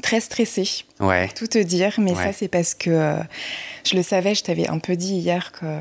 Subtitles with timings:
[0.00, 0.84] très stressée.
[1.00, 1.28] Ouais.
[1.36, 3.16] Tout te dire, mais ça, c'est parce que euh,
[3.84, 5.80] je le savais, je t'avais un peu dit hier que euh,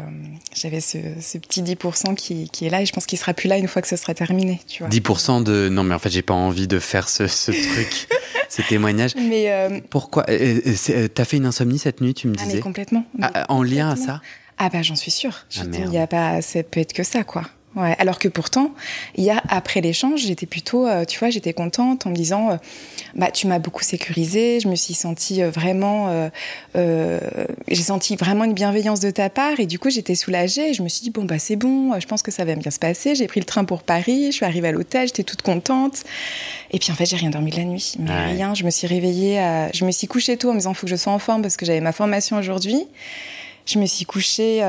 [0.53, 0.97] j'avais ce,
[1.37, 3.87] petit 10% qui, est là et je pense qu'il sera plus là une fois que
[3.87, 4.59] ce sera terminé.
[4.67, 4.89] Tu vois.
[4.89, 5.69] 10% de.
[5.69, 8.07] Non, mais en fait, j'ai pas envie de faire ce, truc,
[8.49, 9.15] ce témoignage.
[9.15, 9.81] Mais.
[9.89, 12.59] Pourquoi T'as fait une insomnie cette nuit, tu me ah, disais?
[12.59, 13.05] complètement.
[13.21, 14.21] Ah, en lien à ça?
[14.57, 15.45] Ah, bah, j'en suis sûre.
[15.57, 16.41] Ah, il y a pas.
[16.41, 17.43] Ça peut être que ça, quoi.
[17.73, 18.71] Ouais, alors que pourtant,
[19.15, 22.51] il y a après l'échange, j'étais plutôt, euh, tu vois, j'étais contente en me disant,
[22.51, 22.57] euh,
[23.15, 26.29] bah, tu m'as beaucoup sécurisée, je me suis sentie euh, vraiment,
[26.75, 30.73] j'ai senti vraiment une bienveillance de ta part et du coup j'étais soulagée.
[30.73, 32.79] je me suis dit bon bah c'est bon, je pense que ça va bien se
[32.79, 33.15] passer.
[33.15, 36.03] J'ai pris le train pour Paris, je suis arrivée à l'hôtel, j'étais toute contente.
[36.71, 38.53] Et puis en fait j'ai rien dormi de la nuit, mais rien.
[38.53, 39.41] Je me suis réveillée,
[39.73, 41.55] je me suis couchée tôt en me disant faut que je sois en forme parce
[41.55, 42.83] que j'avais ma formation aujourd'hui.
[43.65, 44.61] Je me suis couchée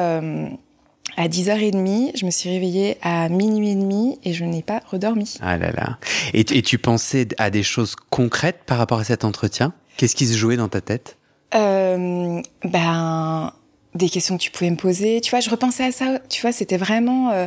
[1.17, 5.37] à 10h30, je me suis réveillée à minuit et demi et je n'ai pas redormi.
[5.41, 5.99] Ah là là.
[6.35, 9.73] Et, tu pensais à des choses concrètes par rapport à cet entretien?
[9.97, 11.19] Qu'est-ce qui se jouait dans ta tête?
[11.55, 13.53] Euh, Ben,
[13.95, 15.21] des questions que tu pouvais me poser.
[15.21, 16.19] Tu vois, je repensais à ça.
[16.29, 17.31] Tu vois, c'était vraiment.
[17.31, 17.47] Euh,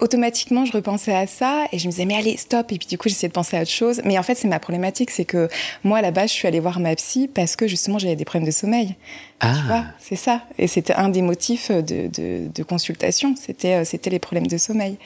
[0.00, 2.72] automatiquement, je repensais à ça et je me disais, mais allez, stop.
[2.72, 4.00] Et puis du coup, j'essayais de penser à autre chose.
[4.04, 5.48] Mais en fait, c'est ma problématique, c'est que
[5.82, 8.24] moi, à la base, je suis allée voir ma psy parce que justement, j'avais des
[8.24, 8.96] problèmes de sommeil.
[9.40, 9.54] Ah.
[9.54, 10.42] Tu vois, c'est ça.
[10.58, 13.34] Et c'était un des motifs de, de, de consultation.
[13.36, 14.96] C'était, euh, c'était les problèmes de sommeil.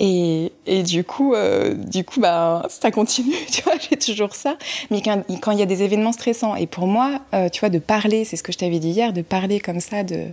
[0.00, 4.56] Et, et du coup, euh, du coup, bah, ça continue, tu vois, j'ai toujours ça.
[4.90, 7.68] Mais quand, quand, il y a des événements stressants, et pour moi, euh, tu vois,
[7.68, 10.26] de parler, c'est ce que je t'avais dit hier, de parler comme ça, de,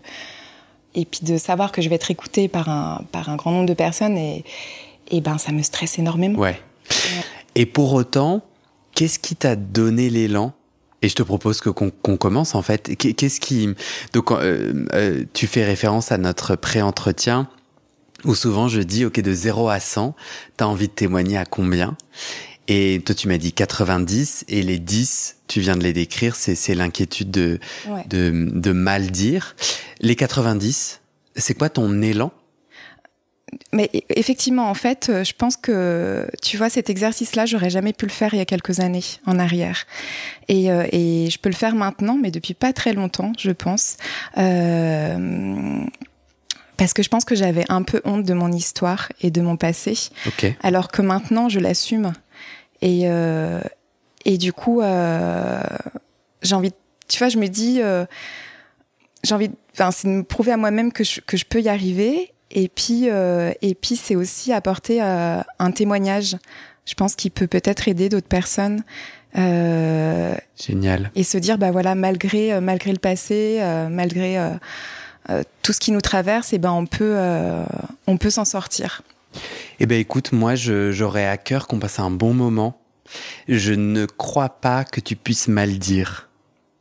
[0.96, 3.68] et puis de savoir que je vais être écoutée par un, par un grand nombre
[3.68, 4.44] de personnes, et,
[5.10, 6.40] et ben ça me stresse énormément.
[6.40, 6.60] Ouais.
[7.56, 8.42] Et pour autant,
[8.94, 10.54] qu'est-ce qui t'a donné l'élan?
[11.02, 12.96] Et je te propose que qu'on commence en fait.
[12.96, 13.70] Qu'est-ce qui
[14.14, 17.48] donc euh, euh, tu fais référence à notre pré-entretien
[18.24, 20.16] où souvent je dis ok de 0 à 100,
[20.58, 21.96] t'as envie de témoigner à combien?
[22.68, 26.76] Et toi tu m'as dit 90 et les 10, tu viens de les décrire, c'est
[26.76, 27.60] l'inquiétude de,
[28.10, 29.56] de de mal dire.
[30.00, 31.02] Les 90,
[31.36, 32.32] c'est quoi ton élan?
[33.72, 37.94] Mais e, effectivement, en fait, euh, je pense que, tu vois, cet exercice-là, j'aurais jamais
[37.94, 39.86] pu le faire il y a quelques années en arrière.
[40.48, 43.98] Et, euh, et je peux le faire maintenant, mais depuis pas très longtemps, je pense.
[44.38, 45.86] Euh,
[46.78, 49.56] parce que je pense que j'avais un peu honte de mon histoire et de mon
[49.56, 49.98] passé.
[50.62, 52.14] Alors que maintenant, je l'assume.
[52.86, 53.60] Et, euh,
[54.24, 55.62] et du coup, euh,
[56.42, 56.72] j'ai envie,
[57.10, 57.82] tu vois, je me dis,
[59.24, 61.68] j'ai envie, enfin, c'est de me prouver à moi-même que je, que je peux y
[61.68, 62.32] arriver.
[62.52, 66.38] Et puis, euh, et puis c'est aussi apporter euh, un témoignage.
[66.86, 68.84] Je pense qu'il peut peut-être aider d'autres personnes.
[69.38, 71.12] Euh, Génial.
[71.16, 74.38] Et se dire, bah voilà, malgré euh, malgré le passé, euh, malgré
[75.64, 77.18] tout ce qui nous traverse, et eh ben on peut
[78.08, 79.02] on peut s'en sortir.
[79.80, 82.82] Eh ben écoute, moi j'aurais à cœur qu'on passe un bon moment.
[83.48, 86.30] Je ne crois pas que tu puisses mal dire.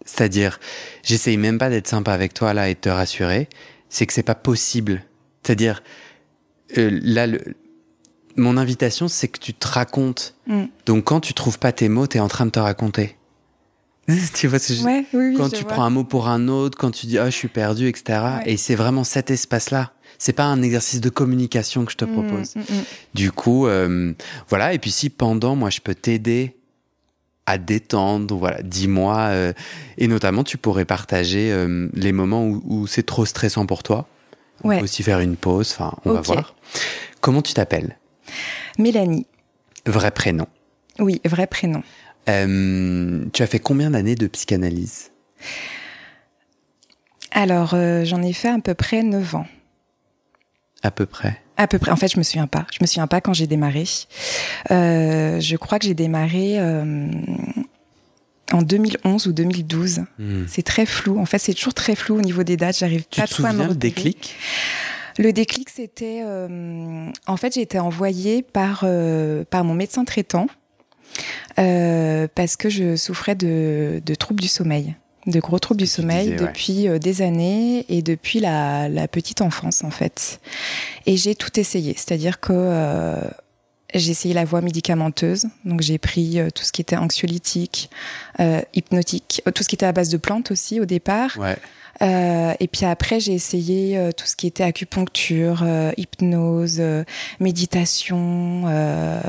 [0.04, 0.60] C'est-à-dire,
[1.02, 3.48] j'essaye même pas d'être sympa avec toi là et de te rassurer.
[3.88, 5.04] C'est que c'est pas possible.
[5.42, 5.82] C'est-à-dire,
[6.78, 7.40] euh, là, le,
[8.36, 10.34] mon invitation, c'est que tu te racontes.
[10.46, 10.64] Mm.
[10.86, 13.16] Donc, quand tu trouves pas tes mots, tu es en train de te raconter.
[14.34, 17.18] tu vois, ouais, oui, quand tu prends un mot pour un autre, quand tu dis
[17.18, 18.20] oh je suis perdu, etc.
[18.44, 19.93] Et c'est vraiment cet espace-là.
[20.18, 22.56] C'est pas un exercice de communication que je te mm, propose.
[22.56, 22.62] Mm,
[23.14, 24.12] du coup, euh,
[24.48, 24.72] voilà.
[24.74, 26.56] Et puis si pendant, moi, je peux t'aider
[27.46, 29.18] à détendre, voilà, dis-moi.
[29.18, 29.52] Euh,
[29.98, 34.08] et notamment, tu pourrais partager euh, les moments où, où c'est trop stressant pour toi.
[34.62, 36.54] On peut aussi faire une pause, enfin, on va voir.
[37.20, 37.98] Comment tu t'appelles?
[38.78, 39.26] Mélanie.
[39.84, 40.46] Vrai prénom
[40.98, 41.82] Oui, vrai prénom.
[42.26, 45.10] Tu as fait combien d'années de psychanalyse?
[47.34, 49.46] Alors, euh, j'en ai fait à peu près 9 ans.
[50.84, 51.90] À peu près À peu près.
[51.90, 52.66] En fait, je me souviens pas.
[52.70, 53.84] Je me souviens pas quand j'ai démarré.
[54.70, 57.10] Euh, je crois que j'ai démarré euh,
[58.52, 60.04] en 2011 ou 2012.
[60.18, 60.44] Hmm.
[60.46, 61.18] C'est très flou.
[61.18, 62.78] En fait, c'est toujours très flou au niveau des dates.
[62.78, 64.36] J'arrive pas trop à me souviens le déclic
[65.18, 66.22] Le déclic, c'était.
[66.24, 68.84] euh, en fait, j'ai été envoyée par,
[69.50, 70.46] par mon médecin traitant
[71.56, 76.36] parce que je souffrais de, de troubles du sommeil, de gros troubles du sommeil disais,
[76.36, 80.40] depuis euh, des années et depuis la, la petite enfance, en fait.
[81.06, 82.52] Et j'ai tout essayé, c'est-à-dire que.
[83.94, 87.90] J'ai essayé la voie médicamenteuse, donc j'ai pris euh, tout ce qui était anxiolytique,
[88.40, 91.30] euh, hypnotique, euh, tout ce qui était à base de plantes aussi au départ.
[91.38, 91.56] Ouais.
[92.02, 96.82] Euh, et puis après, j'ai essayé euh, tout ce qui était acupuncture, euh, hypnose,
[97.38, 98.62] méditation,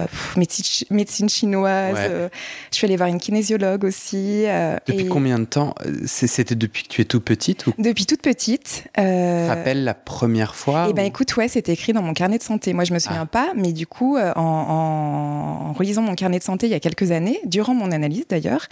[0.09, 1.93] pff, médecine, chi- médecine chinoise.
[1.95, 2.29] Ouais.
[2.71, 4.45] je suis allée voir une kinésiologue aussi.
[4.87, 5.75] Depuis et combien de temps
[6.05, 7.73] C'était depuis que tu es tout petite ou?
[7.77, 8.85] Depuis toute petite.
[8.97, 12.13] Euh, te rappelles la première fois eh ben ou- écoute, ouais, c'était écrit dans mon
[12.13, 12.73] carnet de santé.
[12.73, 13.25] Moi, je me souviens Ah.
[13.27, 17.11] pas, mais du coup, en, en, relisant mon carnet de santé il y a quelques
[17.11, 18.67] années, durant mon analyse d'ailleurs,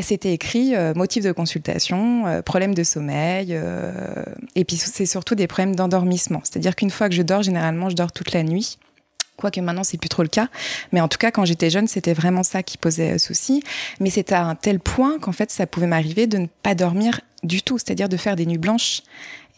[0.00, 3.92] c'était écrit euh, motif de consultation, euh, problème de sommeil, euh,
[4.54, 6.40] et puis c'est surtout des problèmes d'endormissement.
[6.44, 8.78] C'est-à-dire qu'une fois que je dors, généralement, je dors toute la nuit.
[9.40, 10.48] Quoique maintenant, c'est plus trop le cas.
[10.92, 13.62] Mais en tout cas, quand j'étais jeune, c'était vraiment ça qui posait euh, souci.
[13.98, 17.20] Mais c'était à un tel point qu'en fait, ça pouvait m'arriver de ne pas dormir
[17.42, 19.02] du tout, c'est-à-dire de faire des nuits blanches.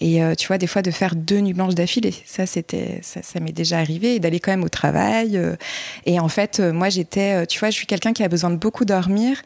[0.01, 2.15] Et euh, tu vois, des fois, de faire deux nuits blanches d'affilée.
[2.27, 4.17] Ça, c'était, ça, ça m'est déjà arrivé.
[4.17, 5.37] Et d'aller quand même au travail.
[5.37, 5.55] euh.
[6.07, 8.51] et en fait, euh, moi, j'étais, euh, tu vois, je suis quelqu'un qui a besoin
[8.51, 9.41] de beaucoup dormir.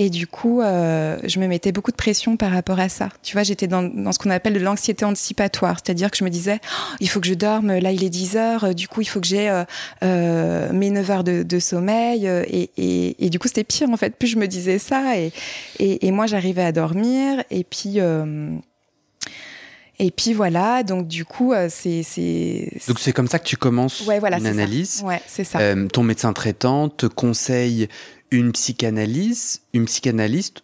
[0.00, 3.08] Et du coup, je me mettais beaucoup de pression par rapport à ça.
[3.24, 5.78] Tu vois, j'étais dans, dans ce qu'on appelle de l'anxiété anticipatoire.
[5.84, 8.36] C'est-à-dire que je me disais, Oh, il faut que je dorme, là il est 10
[8.36, 9.50] heures, du coup il faut que j'ai
[10.02, 12.26] mes 9 heures de, sommeil.
[12.28, 14.14] Et, et, et du coup, c'était pire en fait.
[14.14, 15.18] Plus je me disais ça.
[15.18, 15.32] Et,
[15.80, 17.42] et, et moi, j'arrivais à dormir.
[17.50, 17.94] Et puis...
[17.96, 18.50] euh,
[19.98, 22.02] et puis voilà, donc du coup, euh, c'est...
[22.02, 24.62] c'est Donc c'est comme ça que tu commences ouais, voilà, une c'est ça.
[24.62, 25.02] analyse.
[25.04, 25.58] Ouais, c'est ça.
[25.58, 27.88] Euh, ton médecin traitant te conseille
[28.30, 30.62] une psychanalyse, une psychanalyste.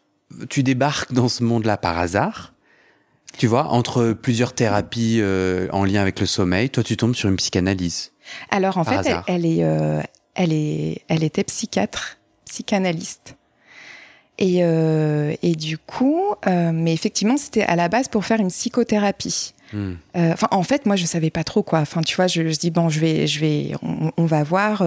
[0.48, 2.52] Tu débarques dans ce monde-là par hasard.
[3.36, 7.28] Tu vois, entre plusieurs thérapies euh, en lien avec le sommeil, toi tu tombes sur
[7.28, 8.12] une psychanalyse.
[8.50, 10.00] Alors en fait, elle, elle est, euh,
[10.34, 13.37] elle est, elle était psychiatre, psychanalyste.
[14.38, 18.48] Et, euh, et du coup, euh, mais effectivement, c'était à la base pour faire une
[18.48, 19.54] psychothérapie.
[19.72, 19.92] Hmm.
[20.16, 21.78] Euh, Enfin, en fait, moi, je savais pas trop quoi.
[21.81, 24.84] Enfin, tu vois, je, je dis bon, je vais, je vais, on, on va voir.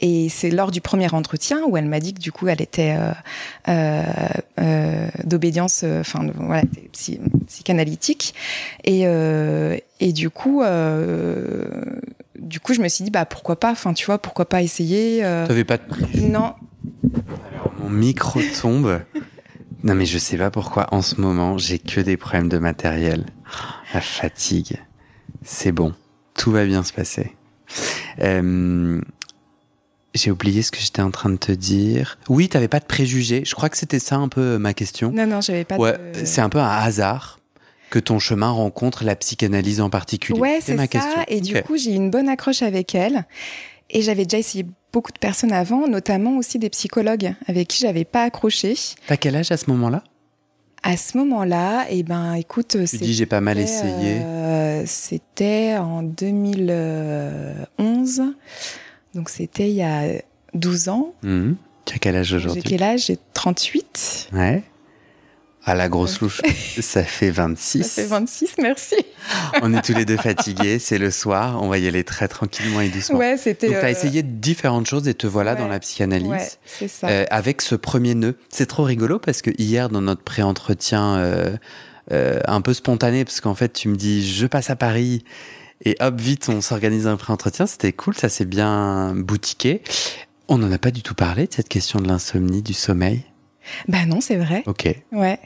[0.00, 2.96] Et c'est lors du premier entretien où elle m'a dit que du coup, elle était
[3.68, 4.02] euh,
[4.58, 6.62] euh, d'obédience, enfin, voilà,
[6.92, 8.34] psy- psychanalytique.
[8.84, 11.64] Et euh, et du coup, euh,
[12.38, 13.70] du coup, je me suis dit bah pourquoi pas?
[13.70, 15.20] Enfin, tu vois, pourquoi pas essayer.
[15.22, 15.84] T'avais pas de
[16.20, 16.52] non,
[17.88, 19.00] Mon micro tombe.
[19.82, 23.26] Non mais je sais pas pourquoi en ce moment j'ai que des problèmes de matériel.
[23.94, 24.76] La fatigue.
[25.42, 25.94] C'est bon.
[26.34, 27.34] Tout va bien se passer.
[28.20, 29.00] Euh,
[30.14, 32.18] j'ai oublié ce que j'étais en train de te dire.
[32.28, 33.44] Oui, t'avais pas de préjugés.
[33.44, 35.10] Je crois que c'était ça un peu ma question.
[35.12, 35.76] non, non, j'avais pas.
[35.76, 36.24] ouais, de...
[36.24, 37.38] c'est un peu un hasard
[37.90, 40.38] que ton chemin rencontre la psychanalyse en particulier.
[40.38, 40.88] Ouais, c'est ma ça.
[40.88, 41.24] question.
[41.28, 43.24] Et du coup, j'ai une bonne accroche avec elle.
[43.90, 48.04] Et j'avais déjà essayé beaucoup de personnes avant, notamment aussi des psychologues avec qui j'avais
[48.04, 48.74] pas accroché.
[49.06, 50.02] T'as quel âge à ce moment-là?
[50.82, 54.18] À ce moment-là, eh ben, écoute, Tu dis j'ai pas mal essayé.
[54.22, 58.22] euh, c'était en 2011.
[59.14, 60.04] Donc c'était il y a
[60.54, 61.12] 12 ans.
[61.22, 61.56] Mhm.
[61.84, 62.62] Tu as quel âge J'ai aujourd'hui?
[62.62, 63.06] quel âge?
[63.06, 64.28] J'ai 38.
[64.32, 64.62] Ouais.
[65.68, 66.40] À la grosse louche,
[66.80, 67.82] ça fait 26.
[67.82, 68.94] Ça fait 26, merci.
[69.62, 72.80] On est tous les deux fatigués, c'est le soir, on va y aller très tranquillement
[72.80, 73.18] et doucement.
[73.18, 73.66] Ouais, c'était.
[73.66, 76.28] Donc, tu as euh, essayé différentes choses et te voilà ouais, dans la psychanalyse.
[76.30, 77.08] Ouais, c'est ça.
[77.08, 78.38] euh, avec ce premier nœud.
[78.48, 81.56] C'est trop rigolo parce que hier, dans notre pré-entretien euh,
[82.12, 85.22] euh, un peu spontané, parce qu'en fait, tu me dis, je passe à Paris
[85.84, 87.66] et hop, vite, on s'organise un pré-entretien.
[87.66, 89.82] C'était cool, ça s'est bien boutiqué.
[90.48, 93.24] On n'en a pas du tout parlé de cette question de l'insomnie, du sommeil?
[93.86, 94.62] Bah non, c'est vrai.
[94.66, 94.88] Ok.
[95.12, 95.38] Ouais.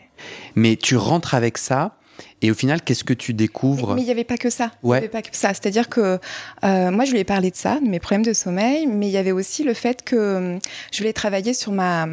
[0.55, 1.97] Mais tu rentres avec ça
[2.41, 3.95] et au final, qu'est-ce que tu découvres?
[3.95, 4.73] Mais il n'y avait pas que ça.
[4.83, 4.99] Il Ouais.
[4.99, 5.49] avait pas que ça.
[5.51, 6.19] C'est-à-dire que
[6.65, 9.13] euh, moi, je lui ai parlé de ça, de mes problèmes de sommeil, mais il
[9.13, 10.59] y avait aussi le fait que
[10.93, 12.07] je voulais travailler sur ma,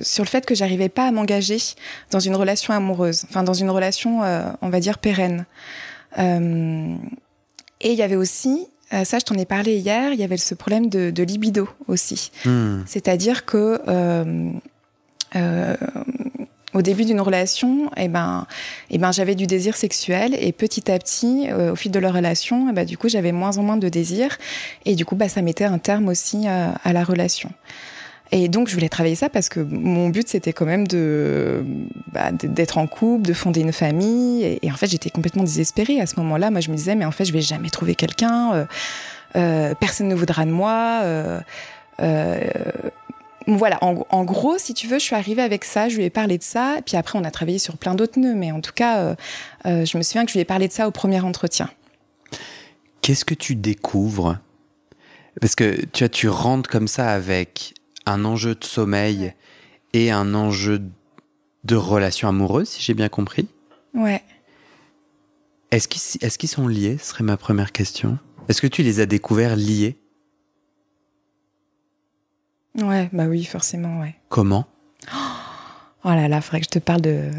[0.00, 1.58] sur le fait que j'arrivais pas à m'engager
[2.10, 5.44] dans une relation amoureuse, enfin dans une relation, euh, on va dire pérenne.
[6.18, 6.94] Euh,
[7.82, 10.36] et il y avait aussi, euh, ça, je t'en ai parlé hier, il y avait
[10.38, 12.30] ce problème de, de libido aussi.
[12.46, 12.80] Hmm.
[12.86, 14.50] C'est-à-dire que euh,
[15.34, 15.76] euh,
[16.76, 18.46] au début d'une relation, eh ben,
[18.90, 22.12] eh ben, j'avais du désir sexuel et petit à petit, euh, au fil de la
[22.12, 24.36] relation, eh ben, du coup, j'avais moins en moins de désir
[24.84, 27.50] et du coup, bah, ça mettait un terme aussi euh, à la relation.
[28.30, 31.64] Et donc, je voulais travailler ça parce que mon but, c'était quand même de
[32.12, 34.58] bah, d'être en couple, de fonder une famille.
[34.60, 36.50] Et, en fait, j'étais complètement désespérée à ce moment-là.
[36.50, 38.52] Moi, je me disais, mais en fait, je vais jamais trouver quelqu'un.
[38.52, 38.64] Euh,
[39.36, 41.00] euh, personne ne voudra de moi.
[41.04, 41.40] Euh,
[42.02, 42.40] euh
[43.46, 46.10] voilà, en, en, gros, si tu veux, je suis arrivée avec ça, je lui ai
[46.10, 48.72] parlé de ça, puis après on a travaillé sur plein d'autres nœuds, mais en tout
[48.74, 49.14] cas, euh,
[49.66, 51.70] euh, je me souviens que je lui ai parlé de ça au premier entretien.
[53.02, 54.38] Qu'est-ce que tu découvres?
[55.40, 57.74] Parce que tu vois, tu rentres comme ça avec
[58.04, 59.32] un enjeu de sommeil
[59.92, 60.82] et un enjeu
[61.64, 63.48] de relation amoureuse, si j'ai bien compris.
[63.94, 64.22] Ouais.
[65.70, 66.96] Est-ce qu'ils est sont liés?
[66.98, 68.18] Ce serait ma première question.
[68.48, 69.98] Est-ce que tu les as découverts liés?
[72.82, 74.14] Ouais, bah oui, forcément, ouais.
[74.28, 74.66] Comment?
[76.04, 77.30] Oh là là, faudrait que je te parle de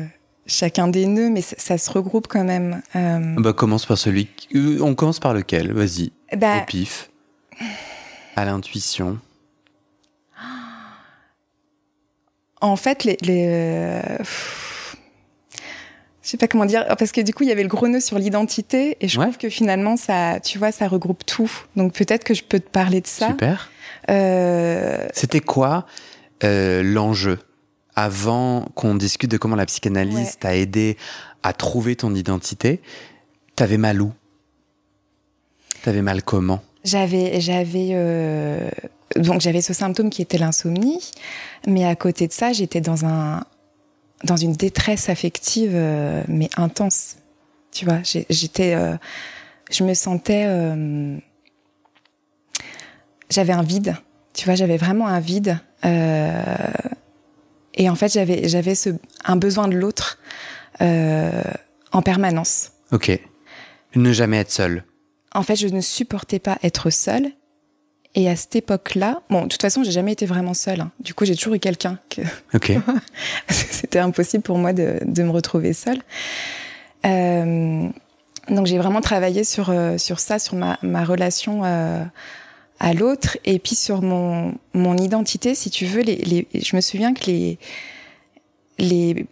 [0.46, 2.82] chacun des nœuds, mais ça, se regroupe quand même.
[2.96, 3.36] Euh...
[3.38, 4.29] Bah commence par celui.
[4.56, 5.74] Euh, on commence par lequel?
[5.74, 6.12] Vas-y.
[6.36, 6.62] Bah...
[6.62, 7.10] Au pif.
[8.36, 9.20] À l'intuition.
[12.60, 13.17] En fait, les.
[13.22, 14.17] les euh...
[16.27, 18.01] Je sais pas comment dire, parce que du coup, il y avait le gros nœud
[18.01, 21.50] sur l'identité, et je trouve que finalement, ça, tu vois, ça regroupe tout.
[21.77, 23.29] Donc peut-être que je peux te parler de ça.
[23.29, 23.72] Super.
[24.10, 25.07] Euh...
[25.13, 25.86] C'était quoi
[26.43, 27.39] euh, l'enjeu
[27.96, 30.98] avant qu'on discute de comment la psychanalyse t'a aidé
[31.43, 32.81] à trouver ton identité?
[33.55, 34.12] T'avais mal où?
[35.84, 36.62] T'avais mal comment?
[36.84, 38.69] J'avais, j'avais euh,
[39.15, 41.10] donc j'avais ce symptôme qui était l'insomnie,
[41.65, 43.46] mais à côté de ça, j'étais dans un
[44.24, 47.17] dans une détresse affective euh, mais intense.
[47.71, 48.95] Tu vois, j'étais, euh,
[49.71, 51.17] je me sentais, euh,
[53.29, 53.95] j'avais un vide.
[54.33, 55.59] Tu vois, j'avais vraiment un vide.
[55.83, 55.89] et
[57.89, 58.89] en fait, j'avais j'avais ce
[59.25, 60.17] un besoin de l'autre
[60.79, 62.71] en permanence.
[62.91, 63.19] Ok.
[63.95, 64.83] Ne jamais être seul.
[65.33, 67.31] En fait, je ne supportais pas être seule
[68.16, 70.82] et à cette époque-là, bon, de toute façon, j'ai jamais été vraiment seule.
[70.82, 70.92] Hein.
[71.00, 72.00] Du coup, j'ai toujours eu quelqu'un.
[72.10, 72.22] Que...
[72.54, 72.72] Ok.
[73.50, 76.02] C'était impossible pour moi de, de me retrouver seule.
[77.06, 77.88] Euh,
[78.50, 82.04] donc, j'ai vraiment travaillé sur euh, sur ça, sur ma, ma relation euh,
[82.80, 86.02] à l'autre, et puis sur mon mon identité, si tu veux.
[86.02, 87.60] Les, les, je me souviens que les
[88.80, 89.26] les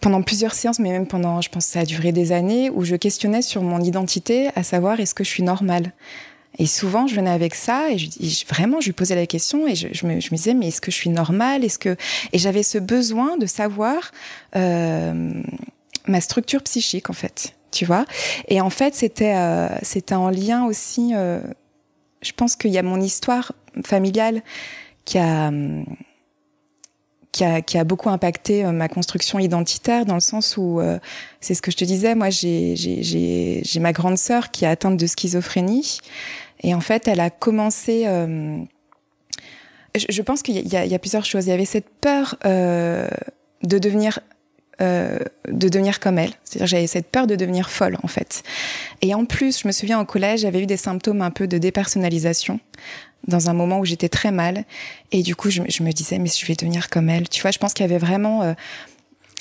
[0.00, 2.84] pendant plusieurs séances, mais même pendant, je pense, que ça a duré des années, où
[2.84, 5.92] je questionnais sur mon identité, à savoir est-ce que je suis normale?
[6.58, 9.74] Et souvent, je venais avec ça et je, vraiment, je lui posais la question et
[9.74, 11.64] je, je, me, je me, disais, mais est-ce que je suis normale?
[11.64, 11.96] Est-ce que
[12.32, 14.10] et j'avais ce besoin de savoir
[14.54, 15.42] euh,
[16.06, 18.06] ma structure psychique en fait, tu vois?
[18.48, 21.12] Et en fait, c'était euh, c'était en lien aussi.
[21.14, 21.40] Euh,
[22.22, 23.52] je pense qu'il y a mon histoire
[23.84, 24.42] familiale
[25.04, 25.50] qui a
[27.36, 30.98] qui a, qui a, beaucoup impacté euh, ma construction identitaire dans le sens où euh,
[31.40, 35.06] c'est ce que je te disais moi j'ai ma grande sœur qui est atteinte de
[35.06, 35.98] schizophrénie
[36.60, 38.04] et en fait, elle a commencé.
[38.06, 38.58] Euh,
[39.94, 41.46] je, pense qu'il y, y, a plusieurs choses.
[41.46, 43.08] Il y avait cette peur euh,
[43.62, 44.20] de devenir
[44.82, 46.32] euh, de devenir comme elle.
[46.44, 48.42] C'est-à-dire j'avais cette peur de devenir folle en fait.
[49.00, 51.56] Et en plus, je me souviens au collège, j'avais eu des symptômes un peu de
[51.56, 52.60] dépersonnalisation
[53.26, 54.66] dans un moment où j'étais très mal.
[55.12, 57.26] Et du coup, je, je, me disais mais je vais devenir comme elle.
[57.30, 58.52] Tu vois, je pense qu'il y avait vraiment euh,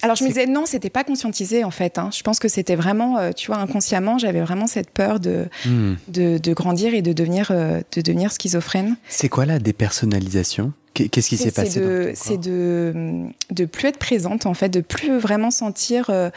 [0.05, 1.97] alors je me disais non, c'était pas conscientisé en fait.
[1.97, 2.09] Hein.
[2.15, 5.95] Je pense que c'était vraiment, euh, tu vois, inconsciemment, j'avais vraiment cette peur de, hmm.
[6.07, 8.97] de, de, grandir et de devenir, euh, de devenir schizophrène.
[9.09, 10.73] C'est quoi la dépersonnalisation?
[10.93, 15.51] Qu'est-ce qui s'est passé C'est de, de plus être présente en fait, de plus vraiment
[15.51, 16.29] sentir euh,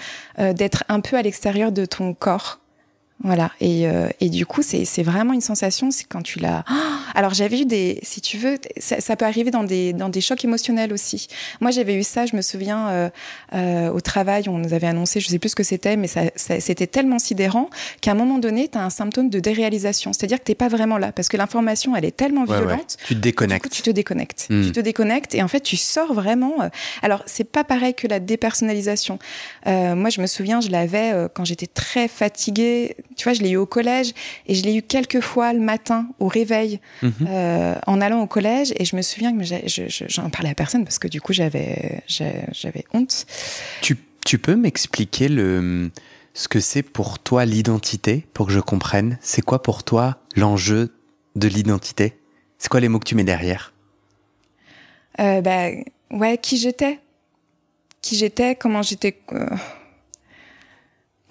[0.53, 2.59] d'être un peu à l'extérieur de ton corps.
[3.25, 3.51] Voilà.
[3.61, 6.65] Et, euh, et du coup, c'est vraiment une sensation, c'est quand tu l'as.
[7.15, 10.21] Alors j'avais eu des, si tu veux, ça, ça, peut arriver dans des dans des
[10.21, 11.27] chocs émotionnels aussi.
[11.61, 12.27] Moi, j'avais eu ça.
[12.27, 13.11] Je me souviens euh,
[13.55, 16.23] euh, au travail, on nous avait annoncé, je sais plus ce que c'était, mais ça,
[16.37, 17.71] ça c'était tellement sidérant
[18.01, 20.99] qu'à un moment donné, tu as un symptôme de déréalisation, c'est-à-dire que t'es pas vraiment
[20.99, 22.97] là parce que l'information, elle est tellement violente.
[23.05, 23.65] Tu te déconnectes.
[23.65, 24.47] Coup, tu te déconnectes.
[24.51, 24.63] Hmm.
[24.63, 26.63] Tu te déconnectes et en fait, tu sors vraiment.
[26.63, 26.69] Euh,
[27.03, 29.19] alors c'est pas pareil que la dépersonnalisation.
[29.67, 33.43] Euh, moi, je me souviens, je l'avais euh, quand j'étais très fatiguée tu vois, je
[33.43, 34.12] l'ai eu au collège
[34.47, 37.12] et je l'ai eu quelques fois le matin au réveil mhm.
[37.29, 38.73] euh, en allant au collège.
[38.77, 39.45] Et je me souviens que
[40.09, 43.27] j'en parlais à personne parce que du coup, j'avais j'avais honte.
[43.81, 45.91] Tu, tu peux m'expliquer le
[46.35, 49.19] ce que c'est pour toi l'identité, pour que je comprenne?
[49.21, 50.95] C'est quoi pour toi l'enjeu
[51.35, 52.17] de l'identité?
[52.59, 53.73] C'est quoi les mots que tu mets derrière?
[55.19, 55.71] Euh, bah,
[56.12, 57.00] ouais, qui j'étais,
[58.03, 59.19] qui j'étais, comment j'étais.
[59.33, 59.49] Euh.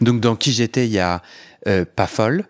[0.01, 1.21] Donc dans qui j'étais, il y a
[1.67, 2.45] euh, pas folle.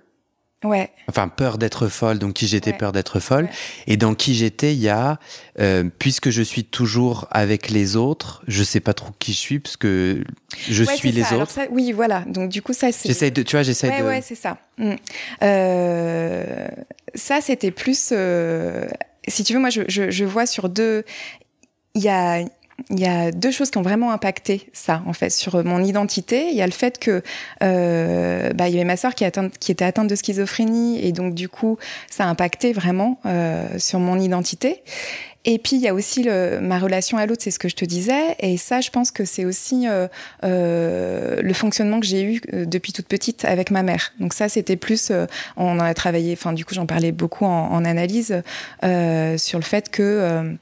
[0.63, 0.89] Ouais.
[1.07, 3.47] Enfin, peur d'être folle, donc qui j'étais, peur d'être folle.
[3.85, 5.19] Et dans qui j'étais, il y a,
[5.59, 9.59] euh, puisque je suis toujours avec les autres, je sais pas trop qui je suis,
[9.59, 10.23] parce que
[10.67, 11.59] je suis les autres.
[11.69, 12.21] oui, voilà.
[12.27, 13.07] Donc du coup, ça, c'est.
[13.07, 14.03] J'essaie de, tu vois, j'essaie de.
[14.03, 14.57] Ouais, c'est ça.
[14.79, 14.95] Mm.
[15.43, 16.67] Euh,
[17.13, 18.13] ça, c'était plus.
[19.27, 21.03] si tu veux, moi, je, je, je vois sur deux.
[21.93, 22.43] Il y a,
[22.89, 26.49] il y a deux choses qui ont vraiment impacté ça, en fait, sur mon identité.
[26.49, 27.23] Il y a le fait que
[27.63, 29.25] euh, bah, il y avait ma sœur qui,
[29.59, 31.77] qui, était atteinte de schizophrénie, et donc du coup,
[32.09, 34.83] ça a impacté vraiment euh, sur mon identité.
[35.45, 37.75] Et puis il y a aussi le, ma relation à l'autre, c'est ce que je
[37.75, 38.35] te disais.
[38.39, 40.07] Et ça, je pense que c'est aussi euh,
[40.43, 44.13] euh, le fonctionnement que j'ai eu euh, depuis toute petite avec ma mère.
[44.19, 45.25] Donc ça, c'était plus, euh,
[45.55, 46.33] on en a travaillé.
[46.33, 48.41] Enfin, du coup, j'en parlais beaucoup en, en analyse
[48.83, 50.57] euh, sur le fait que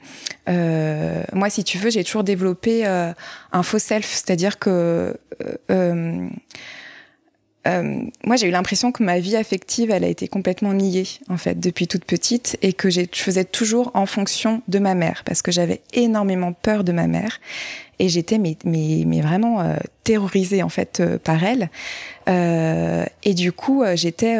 [1.32, 5.16] moi, si tu veux, j'ai toujours développé un faux self, c'est-à-dire que
[7.66, 11.36] euh, moi, j'ai eu l'impression que ma vie affective, elle a été complètement niée, en
[11.36, 15.42] fait, depuis toute petite, et que je faisais toujours en fonction de ma mère, parce
[15.42, 17.40] que j'avais énormément peur de ma mère,
[17.98, 21.70] et j'étais mais, mais, mais vraiment euh, terrorisée, en fait, euh, par elle.
[22.28, 24.36] Euh, et du coup, j'étais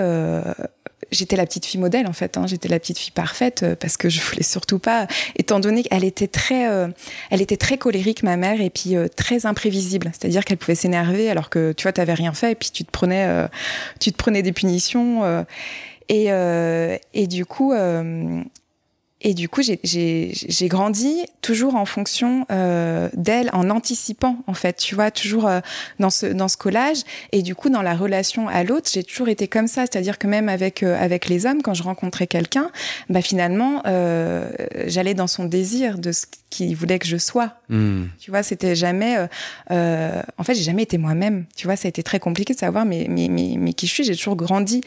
[1.10, 2.36] j'étais la petite fille modèle en fait.
[2.36, 2.46] Hein.
[2.46, 6.04] J'étais la petite fille parfaite euh, parce que je voulais surtout pas, étant donné qu'elle
[6.04, 6.88] était très, euh,
[7.30, 10.10] elle était très colérique ma mère et puis euh, très imprévisible.
[10.12, 12.90] C'est-à-dire qu'elle pouvait s'énerver alors que tu vois t'avais rien fait et puis tu te
[12.90, 13.46] prenais, euh,
[14.00, 15.42] tu te prenais des punitions euh,
[16.08, 16.28] et
[17.14, 17.72] et du coup
[19.28, 24.94] et du coup, j'ai grandi toujours en fonction euh, d'elle, en anticipant, en fait, tu
[24.94, 25.58] vois, toujours euh,
[25.98, 26.98] dans, ce, dans ce collage.
[27.32, 29.80] Et du coup, dans la relation à l'autre, j'ai toujours été comme ça.
[29.80, 32.70] C'est-à-dire que même avec, euh, avec les hommes, quand je rencontrais quelqu'un,
[33.10, 34.48] bah, finalement, euh,
[34.86, 37.54] j'allais dans son désir de ce qu'il voulait que je sois.
[37.68, 38.04] Hmm.
[38.20, 39.16] Tu vois, c'était jamais...
[39.16, 39.26] euh,
[39.72, 41.46] euh, en fait, j'ai jamais été moi-même.
[41.56, 43.92] Tu vois, ça a été très compliqué de savoir mais, mais, mais, mais qui je
[43.92, 44.04] suis.
[44.04, 44.82] J'ai toujours grandi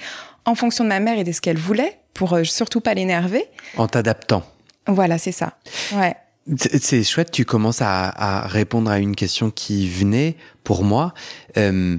[0.45, 3.45] en fonction de ma mère et de ce qu'elle voulait, pour euh, surtout pas l'énerver.
[3.77, 4.43] En t'adaptant.
[4.87, 5.57] Voilà, c'est ça.
[5.93, 6.15] Ouais.
[6.57, 11.13] C'est chouette, tu commences à, à répondre à une question qui venait pour moi.
[11.57, 11.97] Euh,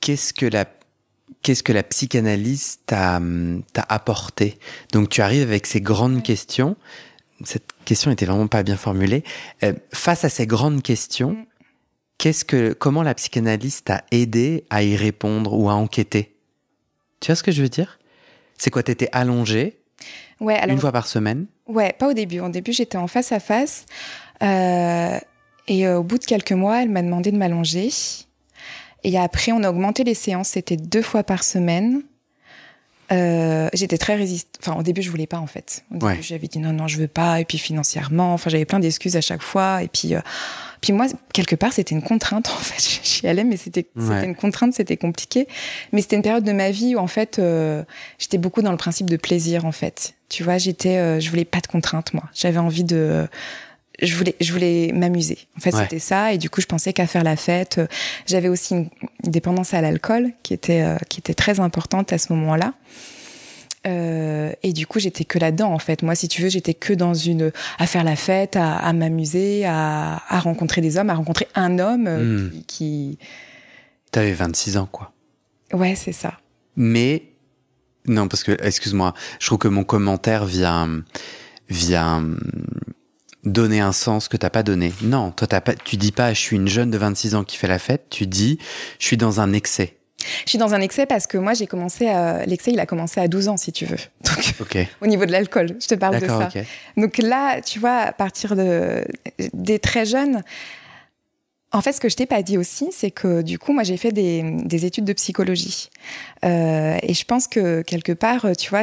[0.00, 0.66] Qu'est-ce que la
[1.42, 3.20] qu'est-ce que la psychanalyse t'a
[3.88, 4.58] apporté?
[4.92, 6.76] Donc tu arrives avec ces grandes questions.
[7.44, 9.24] Cette question était vraiment pas bien formulée.
[9.62, 11.44] Euh, face à ces grandes questions, Mm.
[12.18, 16.35] qu'est-ce que comment la psychanalyse t'a aidé à y répondre ou à enquêter?
[17.20, 17.98] Tu vois ce que je veux dire?
[18.58, 19.78] C'est quoi T'étais allongé
[20.40, 21.46] Ouais, alors, une fois par semaine?
[21.66, 22.40] Ouais, pas au début.
[22.40, 23.86] Au début, j'étais en face à face.
[24.42, 25.18] Euh,
[25.68, 27.88] et euh, au bout de quelques mois, elle m'a demandé de m'allonger.
[29.04, 30.48] Et après, on a augmenté les séances.
[30.48, 32.02] C'était deux fois par semaine.
[33.12, 34.56] Euh, j'étais très résistante.
[34.60, 35.84] Enfin, au début, je voulais pas en fait.
[35.90, 36.18] Ouais.
[36.22, 37.40] j'avais dit non, non, je veux pas.
[37.40, 39.82] Et puis financièrement, enfin, j'avais plein d'excuses à chaque fois.
[39.82, 40.20] Et puis, euh,
[40.80, 43.00] puis moi, quelque part, c'était une contrainte en fait.
[43.04, 44.24] J'y allais, mais c'était Ouais.
[44.24, 45.46] une contrainte, c'était compliqué.
[45.92, 47.84] Mais c'était une période de ma vie où en fait, euh,
[48.18, 50.14] j'étais beaucoup dans le principe de plaisir en fait.
[50.28, 52.24] Tu vois, j'étais, euh, je voulais pas de contraintes moi.
[52.34, 53.28] J'avais envie de
[54.02, 55.38] je voulais, je voulais m'amuser.
[55.56, 55.82] En fait, Ouais.
[55.84, 56.32] c'était ça.
[56.32, 57.78] Et du coup, je pensais qu'à faire la fête.
[57.78, 57.86] Euh,
[58.26, 58.88] J'avais aussi une
[59.24, 62.74] dépendance à l'alcool qui était, euh, qui était très importante à ce moment-là.
[63.86, 66.02] Euh, et du coup, j'étais que là-dedans, en fait.
[66.02, 69.64] Moi, si tu veux, j'étais que dans une, à faire la fête, à, à m'amuser,
[69.64, 72.50] à, à rencontrer des hommes, à rencontrer un homme euh, Mm.
[72.50, 73.18] qui, qui-
[74.10, 75.12] T'avais 26 ans, quoi.
[75.72, 76.34] ouais, c'est ça.
[76.74, 77.22] Mais
[78.06, 81.02] non, parce que excuse-moi, je trouve que mon commentaire vient
[81.68, 82.38] vient hum,
[83.46, 84.92] donner un sens que t'as pas donné.
[85.02, 87.56] Non, toi t'as pas, tu dis pas je suis une jeune de 26 ans qui
[87.56, 88.06] fait la fête.
[88.10, 88.58] Tu dis
[88.98, 89.96] je suis dans un excès.
[90.44, 93.20] Je suis dans un excès parce que moi, j'ai commencé à, l'excès, il a commencé
[93.20, 93.98] à 12 ans, si tu veux.
[94.58, 96.48] Donc, au niveau de l'alcool, je te parle de ça.
[96.96, 99.04] Donc là, tu vois, à partir de,
[99.52, 100.42] des très jeunes,
[101.72, 103.96] en fait, ce que je t'ai pas dit aussi, c'est que du coup, moi, j'ai
[103.96, 105.90] fait des, des études de psychologie.
[106.44, 108.82] Euh, et je pense que quelque part, tu vois,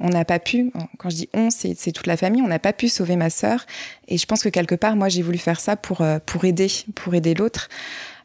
[0.00, 2.72] on n'a pas pu, quand je dis on, c'est, toute la famille, on n'a pas
[2.72, 3.66] pu sauver ma sœur.
[4.08, 6.68] Et je pense que quelque part, moi, j'ai voulu faire ça pour, euh, pour aider,
[6.94, 7.68] pour aider l'autre.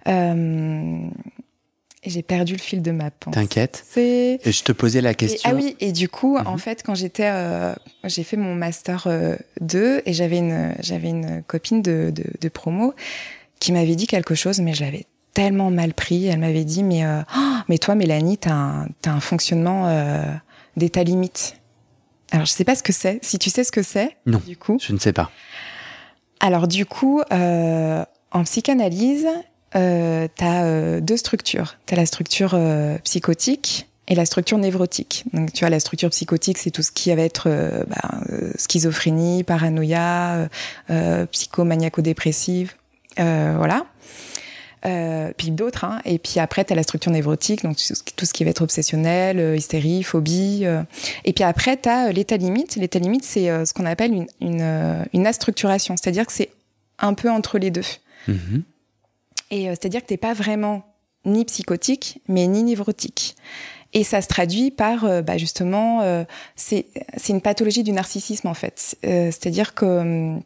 [0.07, 0.97] Euh,
[2.03, 3.35] et j'ai perdu le fil de ma pensée.
[3.39, 3.83] T'inquiète.
[3.87, 4.39] C'est...
[4.43, 5.51] Et je te posais la Et- question.
[5.51, 6.47] ah oui, et du coup, Mhm.
[6.47, 7.75] en fait, quand j'étais, euh,
[8.05, 12.49] j'ai fait mon master euh, 2 et j'avais une, j'avais une copine de, de, de
[12.49, 12.95] promo
[13.61, 16.25] qui m'avait dit quelque chose, mais je l'avais tellement mal pris.
[16.27, 20.23] Elle m'avait dit, mais, euh, Oh, mais toi, Mélanie, t'as un, t'as un fonctionnement euh,
[20.75, 21.55] d'état limite.
[22.31, 23.19] Alors, je sais pas ce que c'est.
[23.23, 24.41] Si tu sais ce que c'est, Non.
[24.45, 24.77] du coup.
[24.81, 25.31] Je ne sais pas.
[26.41, 29.27] Alors, du coup, euh, en psychanalyse,
[29.75, 31.77] euh, tu as deux structures.
[31.85, 35.23] Tu as la structure euh, psychotique et la structure névrotique.
[35.33, 38.51] Donc, tu as la structure psychotique, c'est tout ce qui va être euh, bah, euh,
[38.57, 40.47] schizophrénie, paranoïa, euh,
[40.89, 42.80] euh, psychomaniaco-dépressive, euh,
[43.17, 43.85] voilà.
[44.83, 46.01] Euh, puis d'autres, hein.
[46.05, 47.77] et puis après tu as la structure névrotique, donc
[48.15, 50.61] tout ce qui- va être obsessionnel, euh, hystérie, phobie.
[50.63, 50.81] euh.
[51.23, 52.77] Et puis après tu as l'état limite.
[52.77, 56.49] L'état limite, c'est euh, ce qu'on appelle une, une, euh, une astructuration, c'est-à-dire que c'est
[56.97, 57.85] un peu entre les deux.
[58.27, 58.63] Mhm.
[59.51, 60.83] Et euh, c'est-à-dire que t'es pas vraiment
[61.25, 63.35] ni psychotique, mais ni névrotique.
[63.93, 66.23] Et ça se traduit par, euh, bah justement, euh,
[66.55, 66.87] c'est
[67.29, 68.97] une pathologie du narcissisme en fait.
[69.05, 70.37] Euh, C'est-à-dire que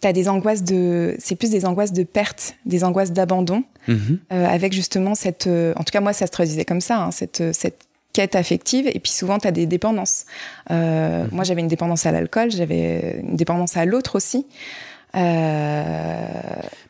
[0.00, 3.64] hum, tu as des angoisses de, c'est plus des angoisses de perte, des angoisses d'abandon,
[3.88, 4.18] Mhm.
[4.32, 7.10] euh, avec justement cette, euh, en tout cas moi ça se traduisait comme ça, hein,
[7.10, 7.80] cette, euh, cette
[8.12, 8.86] quête affective.
[8.92, 10.24] Et puis souvent tu as des dépendances.
[10.70, 14.46] Euh, Moi j'avais une dépendance à l'alcool, j'avais une dépendance à l'autre aussi.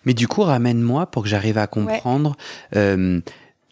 [0.06, 2.36] Mais du coup, ramène-moi pour que j'arrive à comprendre.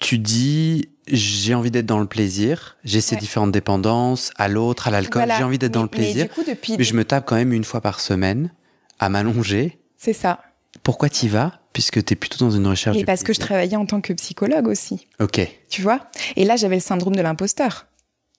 [0.01, 3.21] Tu dis, j'ai envie d'être dans le plaisir, j'ai ces Ouais.
[3.21, 5.37] différentes dépendances, à l'autre, à l'alcool, voilà.
[5.39, 7.25] j'ai envie d'être dans le Mais- mais plaisir, du coup, depuis, mais je me tape
[7.27, 8.53] quand même une fois par semaine
[8.99, 9.79] à m'allonger.
[9.97, 10.41] c'est ça.
[10.83, 13.77] Pourquoi t'y vas Puisque t'es plutôt dans une recherche Et du parce que je travaillais
[13.77, 15.41] en tant que psychologue aussi, Ok.
[15.69, 16.09] tu vois?
[16.37, 17.87] Et là j'avais le syndrome de l'imposteur.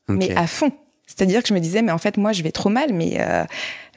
[0.08, 0.72] mais à fond.
[1.08, 3.44] C'est-à-dire que je me disais, mais en fait, moi, je vais trop mal, mais euh,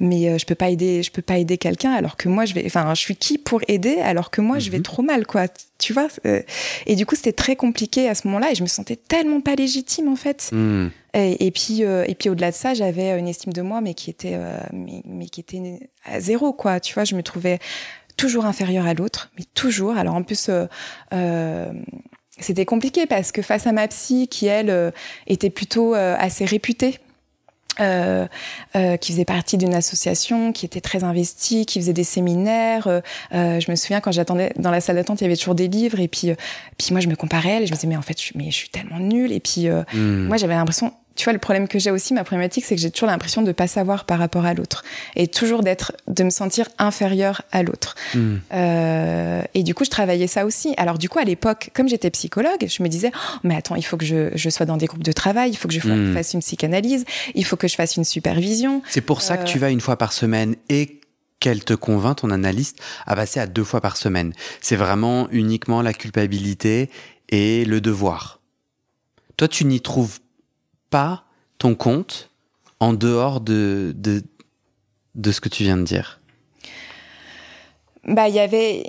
[0.00, 2.54] mais euh, je peux pas aider, je peux pas aider quelqu'un alors que moi, je
[2.54, 4.82] vais, enfin, je suis qui pour aider alors que moi, je vais Mhm.
[4.82, 5.44] trop mal, quoi.
[5.78, 6.08] Tu vois?
[6.24, 6.40] Euh,
[6.86, 9.54] Et du coup, c'était très compliqué à ce moment-là, et je me sentais tellement pas
[9.56, 10.48] légitime, en fait.
[10.52, 10.88] Hmm.
[11.14, 13.94] Et, et puis, euh, et puis au-delà de ça, j'avais une estime de moi, mais
[13.94, 16.80] qui était, euh, mais, mais qui était à zéro, quoi.
[16.80, 17.58] Tu vois, je me trouvais
[18.16, 19.96] toujours inférieure à l'autre, mais toujours.
[19.96, 20.48] Alors en plus.
[20.48, 20.66] euh,
[21.12, 21.72] euh,
[22.38, 24.90] c'était compliqué parce que face à ma psy qui elle euh,
[25.26, 26.98] était plutôt euh, assez réputée
[27.80, 28.26] euh,
[28.74, 32.86] euh, qui faisait partie d'une association, qui était très investie, qui faisait des séminaires.
[32.88, 35.68] Euh, je me souviens quand j'attendais dans la salle d'attente, il y avait toujours des
[35.68, 36.34] livres et puis, euh,
[36.78, 38.22] puis moi je me comparais à elle et je me disais mais en fait je,
[38.24, 40.26] suis- mais je suis tellement nulle et puis euh, Hmm.
[40.26, 42.90] moi j'avais l'impression, tu vois le problème que j'ai aussi, ma problématique c'est que j'ai
[42.90, 44.82] toujours l'impression de pas savoir par rapport à l'autre
[45.16, 47.94] et toujours d'être, de me sentir inférieure à l'autre.
[48.14, 48.36] Hmm.
[48.52, 50.74] Euh, et du coup, je travaillais ça aussi.
[50.76, 53.82] Alors, du coup, à l'époque, comme j'étais psychologue, je me disais, Oh, mais attends, il
[53.82, 55.88] faut que je, je sois dans des groupes de travail, il faut que je fa-
[55.94, 56.14] Mm.
[56.14, 58.82] fasse une psychanalyse, il faut que je fasse une supervision.
[58.88, 61.00] C'est pour ça que Euh, tu vas une fois par semaine et
[61.40, 64.32] qu'elle te convainc, ton analyste, à passer à deux fois par semaine.
[64.60, 66.88] C'est vraiment uniquement la culpabilité
[67.28, 68.40] et le devoir.
[69.36, 70.20] Toi, tu n'y trouves
[70.92, 71.24] pas
[71.58, 72.30] ton compte
[72.78, 74.22] en dehors de, de,
[75.16, 76.20] de ce que tu viens de dire.
[78.04, 78.82] Bah, il y avait,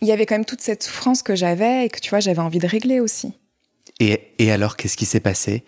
[0.00, 2.38] il y avait quand même toute cette souffrance que j'avais et que tu vois, j'avais
[2.40, 3.34] envie de régler aussi.
[4.00, 5.64] Et, et alors, qu'est-ce qui s'est passé?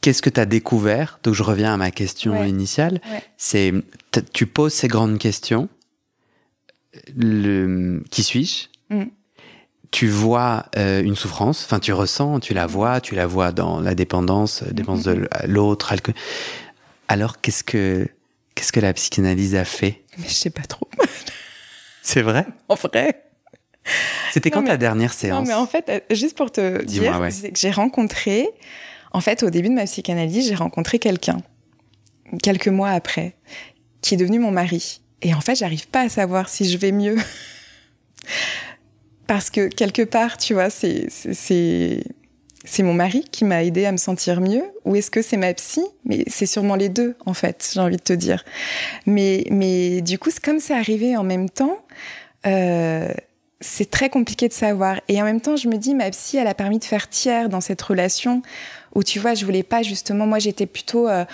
[0.00, 1.18] Qu'est-ce que tu as découvert?
[1.22, 2.48] Donc, je reviens à ma question Ouais.
[2.48, 3.00] initiale.
[3.10, 3.22] Ouais.
[3.36, 3.72] C'est,
[4.32, 5.68] tu poses ces grandes questions.
[7.16, 8.68] Le, qui suis-je?
[8.94, 9.04] Mm.
[9.92, 13.78] Tu vois euh, une souffrance, enfin tu ressens, tu la vois, tu la vois dans
[13.78, 15.92] la dépendance, dépendance de l'autre.
[15.92, 16.14] alcool.
[17.08, 18.08] Alors qu'est-ce que
[18.54, 20.02] qu'est-ce que la psychanalyse a fait?
[20.18, 20.88] Mais je sais pas trop.
[22.02, 22.46] C'est vrai?
[22.68, 23.22] En vrai.
[24.32, 25.48] C'était Non, quand mais- ta dernière Non, séance?
[25.48, 27.30] mais en fait, euh, juste pour te dire, ouais.
[27.30, 28.48] c'est que j'ai rencontré,
[29.12, 31.38] en fait, au début de ma psychanalyse, j'ai rencontré quelqu'un,
[32.42, 33.36] quelques mois après,
[34.00, 35.00] qui est devenu mon mari.
[35.20, 37.16] Et en fait, j'arrive pas à savoir si je vais mieux.
[39.32, 43.96] Parce que quelque part, tu vois, c'est, c'est, mon mari qui m'a aidé à me
[43.96, 45.80] sentir mieux, ou est-ce que c'est ma psy?
[46.04, 48.44] Mais c'est sûrement les deux, en fait, j'ai envie de te dire.
[49.06, 51.78] Mais, mais du coup, comme c'est arrivé en même temps,
[52.46, 53.08] euh,
[53.62, 55.00] c'est très compliqué de savoir.
[55.08, 57.48] Et en même temps, je me dis, ma psy, elle a permis de faire tiers
[57.48, 58.42] dans cette relation
[58.94, 61.24] où, tu vois, je voulais pas justement, moi, j'étais plutôt euh,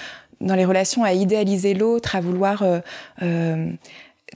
[0.40, 2.62] dans les relations à idéaliser l'autre, à vouloir.
[3.22, 3.72] euh,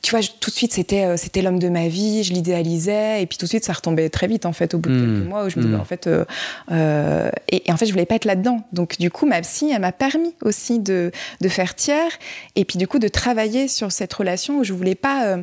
[0.03, 3.23] tu vois, je- tout de suite, c'était euh, c'était l'homme de ma vie, je l'idéalisais,
[3.23, 5.15] et puis tout de suite, ça retombait très vite, en fait, au bout de Mm.
[5.17, 5.81] quelques mois, où je me disais, Mm.
[5.81, 6.25] en fait, euh,
[6.73, 8.67] euh, et, et en fait, je voulais pas être là-dedans.
[8.73, 12.11] Donc, du coup, ma psy, elle m'a permis aussi de, de faire tiers,
[12.57, 15.37] et puis du coup, de travailler sur cette relation où je voulais pas,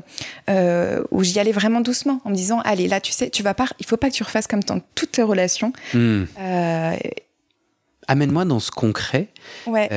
[1.11, 3.67] où j'y allais vraiment doucement, en me disant, allez, là, tu sais, tu vas pas,
[3.79, 5.71] il faut pas que tu refasses comme dans toutes tes relations.
[5.95, 6.95] Euh,
[8.07, 9.27] Amène-moi dans ce concret.
[9.67, 9.87] ouais.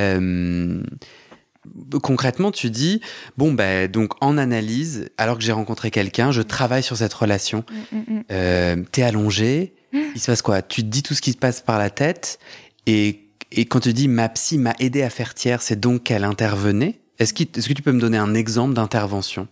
[2.01, 3.01] Concrètement, tu dis
[3.37, 7.63] bon ben donc en analyse, alors que j'ai rencontré quelqu'un, je travaille sur cette relation.
[7.91, 8.23] Mm, mm, mm.
[8.31, 10.61] Euh, T'es allongé, il se passe quoi?
[10.61, 12.39] Tu te dis tout ce qui se passe par la tête
[12.87, 13.21] et,
[13.51, 16.99] et quand tu dis ma psy m'a aidé à faire tiers, c'est donc qu'elle intervenait?
[17.19, 19.47] Est-ce est-ce que tu peux me donner un exemple d'intervention?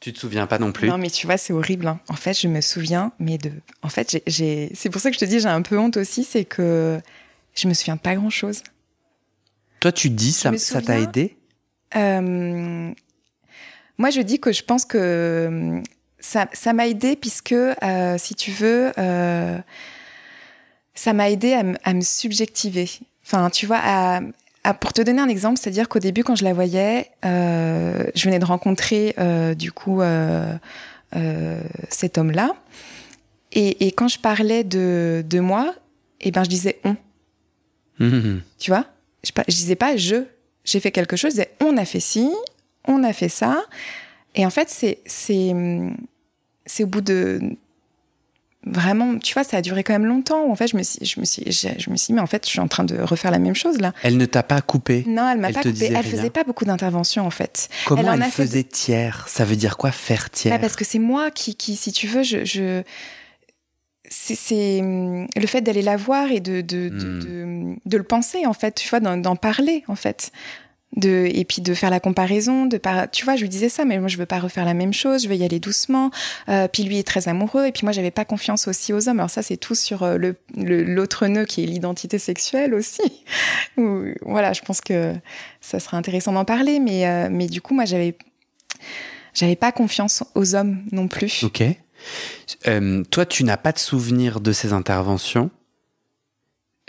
[0.00, 0.86] Tu te souviens pas non plus?
[0.88, 1.86] Non, mais tu vois, c'est horrible.
[1.86, 1.98] hein.
[2.08, 3.50] En fait, je me souviens, mais de.
[3.82, 4.70] En fait, j'ai.
[4.74, 7.00] C'est pour ça que je te dis, j'ai un peu honte aussi, c'est que
[7.54, 8.62] je me souviens pas grand chose.
[9.84, 11.36] Toi, tu dis ça ça t'a aidé?
[11.94, 12.90] Euh,
[13.98, 15.80] moi, je dis que je pense que euh,
[16.18, 19.58] ça ça m'a aidé puisque, euh, si tu veux, euh,
[20.94, 22.88] ça m'a aidé à, me- à me subjectiver.
[23.26, 24.20] Enfin, tu vois, à,
[24.64, 28.38] à- pour te donner un exemple, c'est-à-dire qu'au début, quand je la voyais, je venais
[28.38, 29.14] de rencontrer
[29.54, 30.00] du coup
[31.90, 32.54] cet homme-là,
[33.52, 35.74] et, et quand je parlais de, de moi,
[36.22, 36.96] eh ben, je disais on.
[37.98, 38.40] Mhm.
[38.58, 38.86] Tu vois?
[39.24, 40.24] Je, je disais pas je,
[40.64, 42.30] j'ai fait quelque chose, je disais on a fait ci,
[42.86, 43.62] on a fait ça.
[44.34, 45.52] Et en fait, c'est, c'est,
[46.66, 47.40] c'est au bout de
[48.66, 50.50] vraiment, tu vois, ça a duré quand même longtemps.
[50.50, 52.44] En fait, je me suis, je me suis, je, me suis dit, mais en fait,
[52.46, 53.92] je suis en train de refaire la même chose là.
[54.02, 55.92] Elle ne t'a pas coupé Non, elle m'a pas coupé.
[55.94, 57.68] Elle faisait pas beaucoup d'interventions en fait.
[57.86, 59.26] Comment elle, faisait tiers?
[59.28, 60.54] Ça veut dire quoi faire tiers?
[60.54, 62.82] bah, Parce que c'est moi qui, qui, si tu veux, je, je
[64.10, 67.76] c'est hum, le fait d'aller la voir et de de, de, hmm.
[67.84, 70.30] de, le penser en fait, tu vois, d'en parler en fait.
[70.96, 73.84] De et puis de faire la comparaison de par tu vois je lui disais ça
[73.84, 76.12] mais moi je veux pas refaire la même chose je veux y aller doucement.
[76.48, 79.18] Euh, puis lui est très amoureux et puis moi j'avais pas confiance aussi aux hommes.
[79.18, 83.24] Alors ça c'est tout sur euh, le l'autre nœud qui est l'identité sexuelle aussi.
[83.76, 85.14] Voilà je pense que
[85.60, 88.16] ça serait intéressant d'en parler mais euh, mais du coup moi j'avais
[89.34, 91.42] j'avais pas confiance aux hommes non plus.
[91.42, 91.64] Ok
[93.10, 95.50] toi tu n'as pas de souvenir de ces interventions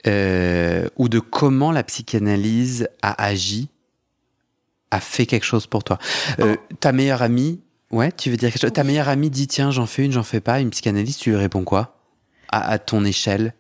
[0.06, 3.70] ou de comment la psychanalyse a agi
[4.96, 5.98] a fait quelque chose pour toi?
[6.40, 6.76] Euh, oh.
[6.80, 8.74] Ta meilleure amie, ouais, tu veux dire quelque chose?
[8.74, 10.60] Ta meilleure amie dit tiens, j'en fais une, j'en fais pas.
[10.60, 11.98] Une psychanalyste, tu lui réponds quoi?
[12.50, 13.54] À, ton échelle?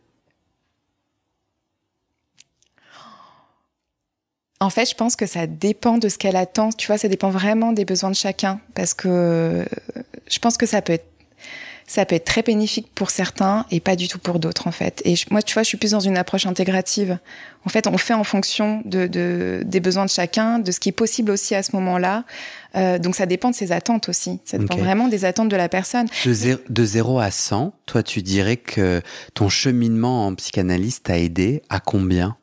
[4.61, 6.69] En fait, je pense que ça dépend de ce qu'elle attend.
[6.71, 8.61] Tu vois, ça dépend vraiment des besoins de chacun.
[8.73, 9.65] Parce que
[10.29, 11.09] je pense que ça peut être
[11.87, 15.01] ça peut être très bénéfique pour certains et pas du tout pour d'autres en fait.
[15.05, 17.19] Et moi, tu vois, je suis plus dans une approche intégrative.
[17.65, 20.89] En fait, on fait en fonction de, de des besoins de chacun, de ce qui
[20.89, 22.23] est possible aussi à ce moment-là.
[22.75, 24.39] Euh, donc ça dépend de ses attentes aussi.
[24.45, 26.07] Ça dépend vraiment des attentes de la personne.
[26.25, 29.01] De, zéro, de 0 à 100, toi, tu dirais que
[29.33, 32.37] ton cheminement en psychanalyse t'a aidé à combien?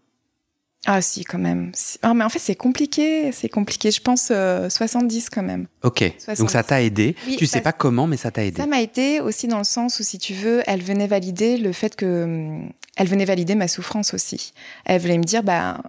[0.84, 1.70] Ah si, quand même.
[2.02, 3.92] Ah, mais en fait, c'est compliqué, c'est compliqué.
[3.92, 5.68] Je pense 70 euh, quand même.
[5.82, 6.02] Ok,
[6.38, 7.14] donc ça t'a aidé.
[7.38, 8.60] tu sais pas comment, mais ça t'a aidé.
[8.60, 11.72] Ça m'a aidé aussi dans le sens où, si tu veux, elle venait valider le
[11.72, 12.24] fait que...
[12.24, 14.52] Hum, elle venait valider ma souffrance aussi.
[14.84, 15.80] Elle voulait me dire, bah,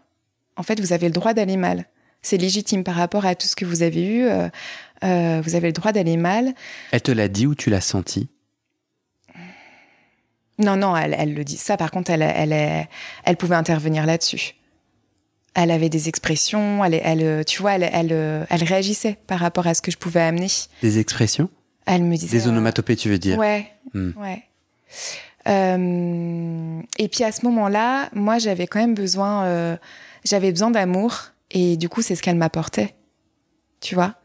[0.56, 1.86] en fait, vous avez le droit d'aller mal.
[2.22, 4.24] C'est légitime par rapport à tout ce que vous avez eu.
[4.24, 4.48] Euh,
[5.04, 6.54] euh, vous avez le droit d'aller mal.
[6.92, 8.30] Elle te l'a dit ou tu l'as senti?
[10.60, 11.58] Non, non, elle, elle le dit.
[11.58, 12.88] Ça, par contre, elle, elle,
[13.26, 14.56] elle pouvait intervenir là-dessus
[15.56, 19.74] elle avait des expressions, elle, elle tu vois, elle, elle, elle, réagissait par rapport à
[19.74, 20.48] ce que je pouvais amener.
[20.82, 21.50] Des expressions
[21.86, 22.38] Elle me disait.
[22.38, 24.12] Des onomatopées, tu veux dire Ouais, hmm.
[24.18, 24.44] ouais.
[25.48, 29.78] Euh, et puis à ce moment-là, moi, j'avais quand même besoin, euh,
[30.24, 32.96] j'avais besoin d'amour, et du coup, c'est ce qu'elle m'apportait,
[33.82, 34.16] tu vois.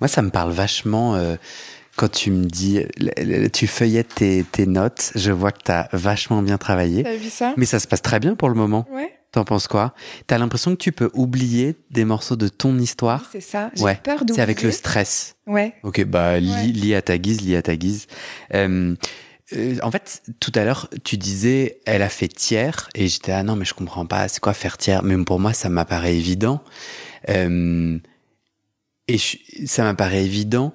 [0.00, 1.14] Moi, ça me parle vachement.
[1.14, 1.36] Euh,
[1.96, 2.80] quand tu me dis,
[3.52, 7.02] tu feuillettes tes, tes notes, je vois que tu as vachement bien travaillé.
[7.02, 7.52] T'as vu ça?
[7.58, 8.86] Mais ça se passe très bien pour le moment.
[8.90, 9.12] Ouais.
[9.32, 9.94] T'en penses quoi?
[10.26, 13.28] T'as l'impression que tu peux oublier des morceaux de ton histoire?
[13.30, 13.70] C'est ça.
[13.76, 14.34] J'ai peur d'oublier.
[14.34, 15.36] C'est avec le stress.
[15.46, 15.74] Ouais.
[15.84, 18.08] Ok, bah lis, à ta guise, lis à ta guise.
[18.54, 18.96] Euh,
[19.52, 23.44] euh, en fait, tout à l'heure, tu disais, elle a fait tiers, et j'étais ah
[23.44, 25.04] non mais je comprends pas, c'est quoi faire tiers?
[25.04, 26.62] Même pour moi, ça m'apparaît évident.
[27.28, 27.98] Euh,
[29.06, 29.18] et
[29.66, 30.72] ça m'apparaît évident.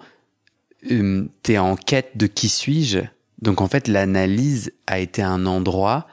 [1.44, 3.00] T'es en quête de qui suis-je?
[3.42, 6.08] Donc en fait, l'analyse a été un endroit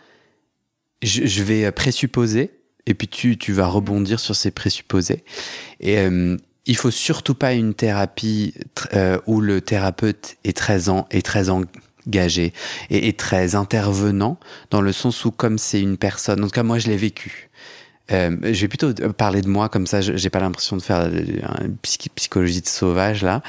[1.03, 2.51] je, vais euh, présupposer,
[2.87, 5.25] et puis tu, tu vas rebondir sur ces présupposés.
[5.81, 6.37] Et euh,
[6.67, 8.55] il faut surtout pas une thérapie
[8.95, 12.53] euh, où le thérapeute est très, en, est très engagé
[12.91, 14.39] et est très intervenant,
[14.71, 17.51] dans le sens où comme c'est une personne, en tout cas moi je l'ai vécu,
[18.13, 20.01] euh, je vais plutôt parler de moi comme ça.
[20.01, 21.11] J'ai pas l'impression de faire
[21.61, 21.77] une
[22.15, 23.43] psychologie de sauvage là,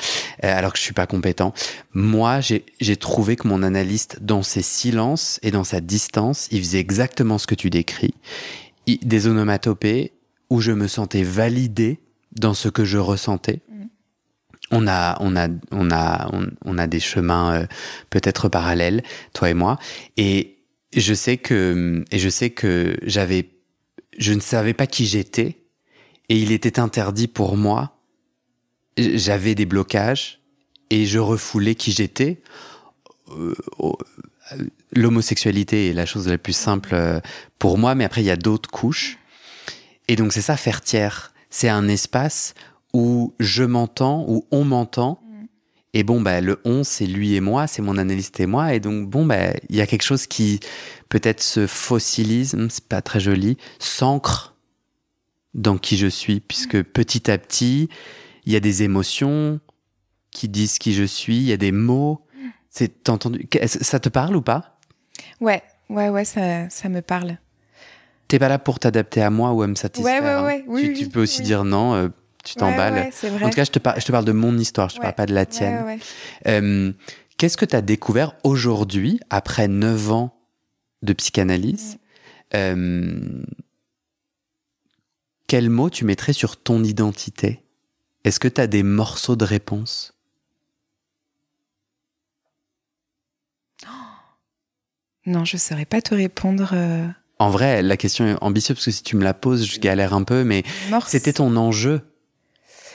[0.43, 1.53] euh, alors que je suis pas compétent.
[1.93, 6.79] Moi, j'ai trouvé que mon analyste, dans ses silences et dans sa distance, il faisait
[6.79, 8.13] exactement ce que tu décris.
[8.87, 10.13] des onomatopées
[10.49, 11.99] où je me sentais validé
[12.31, 13.61] dans ce que je ressentais.
[13.69, 13.85] Mm.
[14.71, 16.31] On a, on a, on a,
[16.65, 17.65] on, a des chemins euh,
[18.09, 19.77] peut-être parallèles, toi et moi.
[20.17, 20.57] Et
[20.95, 23.52] je sais que, et je sais que j'avais
[24.17, 25.63] je ne savais pas qui j'étais
[26.29, 27.97] et il était interdit pour moi.
[28.97, 30.41] J'avais des blocages
[30.89, 32.41] et je refoulais qui j'étais.
[33.31, 33.55] Euh,
[34.91, 37.19] l'homosexualité est la chose la plus simple euh,
[37.59, 39.17] pour moi, mais après il y a d'autres couches.
[40.07, 41.33] Et donc c'est ça faire tiers.
[41.49, 42.53] C'est un espace
[42.93, 45.22] où je m'entends, où on m'entend.
[45.93, 45.97] Mm.
[45.97, 48.73] Et bon, bah, le on, c'est lui et moi, c'est mon analyste et moi.
[48.73, 50.59] Et donc, bon, bah, il y a quelque chose qui,
[51.09, 54.55] peut-être ce fossilisme, c'est pas très joli, s'ancre
[55.53, 57.89] dans qui je suis, puisque petit à petit,
[58.45, 59.59] il y a des émotions
[60.31, 62.25] qui disent qui je suis, il y a des mots.
[62.69, 63.47] C'est entendu.
[63.65, 64.79] Ça te parle ou pas?
[65.39, 67.37] Ouais, ouais, ouais, ça, ça me parle.
[68.27, 70.23] T'es pas là pour t'adapter à moi ou à me satisfaire.
[70.23, 70.65] Ouais, ouais, hein.
[70.67, 71.93] Oui, tu, peux aussi dire non.
[71.93, 72.09] Euh,
[72.43, 72.93] tu t'emballes.
[72.93, 73.79] Ouais, ouais, en tout cas, je te,
[74.11, 75.99] parle de mon histoire, je ne te parle pas de la tienne.
[76.47, 76.91] Euh,
[77.37, 80.37] qu'est-ce que tu as découvert aujourd'hui, après 9 ans
[81.01, 82.55] de psychanalyse mm.
[82.55, 83.43] euh,
[85.47, 87.63] Quel mot tu mettrais sur ton identité?
[88.23, 90.13] Est-ce que tu as des morceaux de réponse?
[93.85, 93.89] Oh
[95.25, 96.71] non, je ne saurais pas te répondre.
[96.73, 97.07] Euh.
[97.39, 100.13] En vrai, la question est ambitieuse parce que si tu me la poses, je galère
[100.13, 100.63] un peu, mais
[101.07, 102.01] c'était ton enjeu.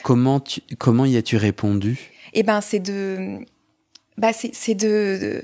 [0.03, 1.99] Comment, tu, comment y as-tu répondu?
[2.33, 3.39] Eh ben, c'est de.
[4.17, 5.43] Bah, c'est c'est de.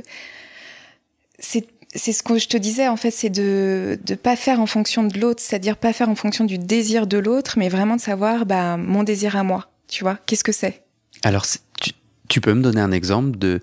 [1.40, 4.66] C'est c'est ce que je te disais en fait, c'est de de pas faire en
[4.66, 8.02] fonction de l'autre, c'est-à-dire pas faire en fonction du désir de l'autre, mais vraiment de
[8.02, 9.70] savoir bah mon désir à moi.
[9.88, 10.84] Tu vois, qu'est-ce que c'est?
[11.24, 11.46] Alors,
[12.28, 13.62] tu peux me donner un exemple de,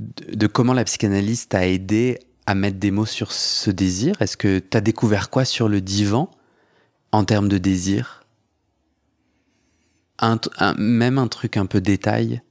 [0.00, 4.20] de, de comment la psychanalyse t'a aidé à mettre des mots sur ce désir?
[4.20, 6.30] Est-ce que tu as découvert quoi sur le divan
[7.12, 8.17] en termes de désir?
[10.18, 10.38] Un,
[10.78, 12.42] Même un truc un peu détail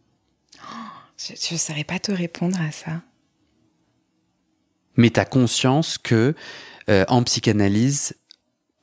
[1.17, 3.01] Je ne saurais pas te répondre à ça.
[4.95, 6.33] mais tu as conscience que
[6.89, 8.15] euh, en psychanalyse,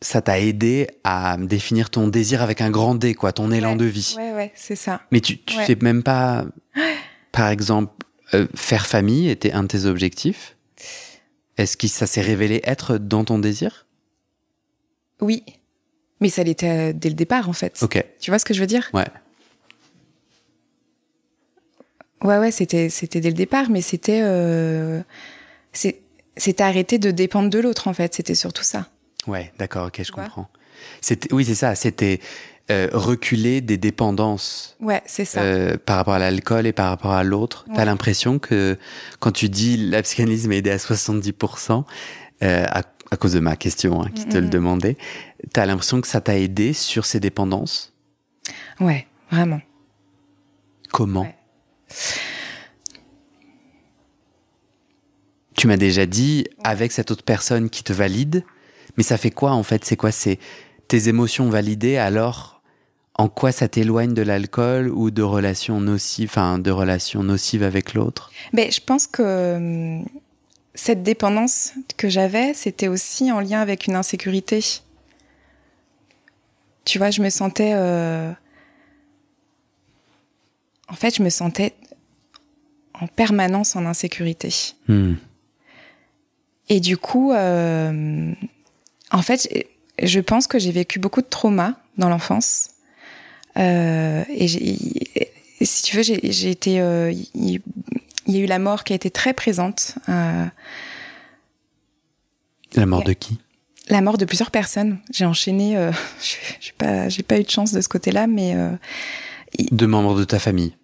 [0.00, 3.76] ça t'a aidé à définir ton désir avec un grand D, quoi, ton élan Ouais.
[3.78, 4.14] de vie.
[4.16, 5.00] Ouais, ouais, c'est ça.
[5.10, 5.66] Mais tu, tu Ouais.
[5.66, 6.44] sais même pas,
[7.32, 7.92] par exemple,
[8.34, 10.56] euh, faire famille était un de tes objectifs.
[11.56, 13.86] Est-ce que ça s'est révélé être dans ton désir?
[15.20, 15.42] Oui,
[16.24, 17.82] mais ça l'était euh, dès le départ en fait.
[17.82, 18.88] Ok, Tu vois ce que je veux dire?
[18.94, 19.04] Ouais.
[22.22, 25.02] Ouais, ouais, c'était c'était dès le départ, mais c'était euh,
[25.72, 26.00] c'est-
[26.38, 28.14] c'était arrêter de dépendre de l'autre en fait.
[28.14, 28.88] C'était surtout ça.
[29.26, 30.48] Ouais, d'accord, ok, je comprends.
[31.02, 32.20] C'était, oui, c'est ça, c'était
[32.70, 35.42] euh, reculer des dépendances Ouais, c'est ça.
[35.42, 37.66] euh, par rapport à l'alcool et par rapport à l'autre.
[37.74, 37.84] T'as Ouais.
[37.84, 38.78] l'impression que
[39.20, 41.84] quand tu dis la psychanalyse m'a aidé à 70%,
[42.44, 44.96] euh, à, à cause de ma question hein, qui te le demandait,
[45.52, 47.92] t'as l'impression que ça t'a aidé sur ces dépendances?
[48.80, 49.60] Ouais, vraiment.
[50.92, 51.22] Comment?
[51.22, 51.36] Ouais.
[55.56, 58.44] Tu m'as déjà dit avec cette autre personne qui te valide,
[58.96, 59.84] mais ça fait quoi en fait?
[59.84, 60.10] C'est quoi?
[60.10, 60.38] C'est
[60.88, 62.62] tes émotions validées alors
[63.16, 67.94] en quoi ça t'éloigne de l'alcool ou de relations nocives, enfin de relations nocives avec
[67.94, 68.30] l'autre?
[68.52, 70.04] Mais je pense que hum,
[70.74, 74.60] cette dépendance que j'avais, c'était aussi en lien avec une insécurité.
[76.84, 77.72] Tu vois, je me sentais.
[77.74, 78.32] euh,
[80.88, 81.74] En fait, je me sentais
[82.92, 84.52] en permanence en insécurité.
[84.88, 85.14] Hmm.
[86.68, 88.32] Et du coup, euh,
[89.10, 89.48] en fait,
[90.02, 92.70] je pense que j'ai vécu beaucoup de traumas dans l'enfance.
[93.56, 94.44] Euh, et,
[95.60, 96.80] et si tu veux, j'ai été.
[98.26, 99.96] Il y a eu la mort qui a été très présente.
[100.08, 100.44] euh,
[102.74, 103.38] La mort de qui?
[103.88, 104.98] La mort de plusieurs personnes.
[105.12, 105.76] J'ai enchaîné.
[105.76, 108.70] euh, je- j'ai pas, j'ai pas eu de chance de ce côté-là, mais euh,
[109.70, 110.74] De membres de ta famille.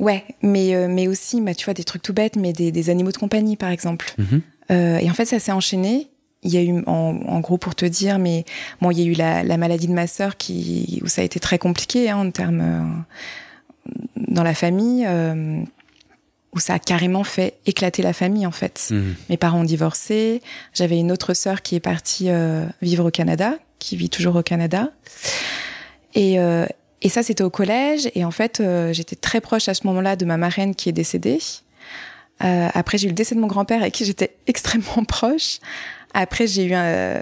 [0.00, 2.90] ouais, mais euh, mais aussi, bah, tu vois, des trucs tout bêtes, mais des, des
[2.90, 4.12] animaux de compagnie, par exemple.
[4.18, 4.42] Mhm.
[4.70, 6.08] Euh, et en fait, ça s'est enchaîné.
[6.44, 8.44] Il y a eu, en, en gros, pour te dire, mais
[8.80, 11.24] bon, il y a eu la, la maladie de ma sœur qui, où ça a
[11.24, 15.62] été très compliqué hein, en termes euh, dans la famille, euh,
[16.52, 18.88] où ça a carrément fait éclater la famille en fait.
[18.90, 19.14] Mhm.
[19.30, 20.42] Mes parents ont divorcé.
[20.74, 24.42] J'avais une autre sœur qui est partie euh, vivre au Canada, qui vit toujours au
[24.42, 24.90] Canada.
[26.14, 26.66] Et, euh,
[27.02, 28.08] et ça, c'était au collège.
[28.14, 30.92] Et en fait, euh, j'étais très proche à ce moment-là de ma marraine qui est
[30.92, 31.38] décédée.
[32.44, 35.58] Euh, après, j'ai eu le décès de mon grand-père avec qui j'étais extrêmement proche.
[36.14, 37.20] Après, j'ai eu un,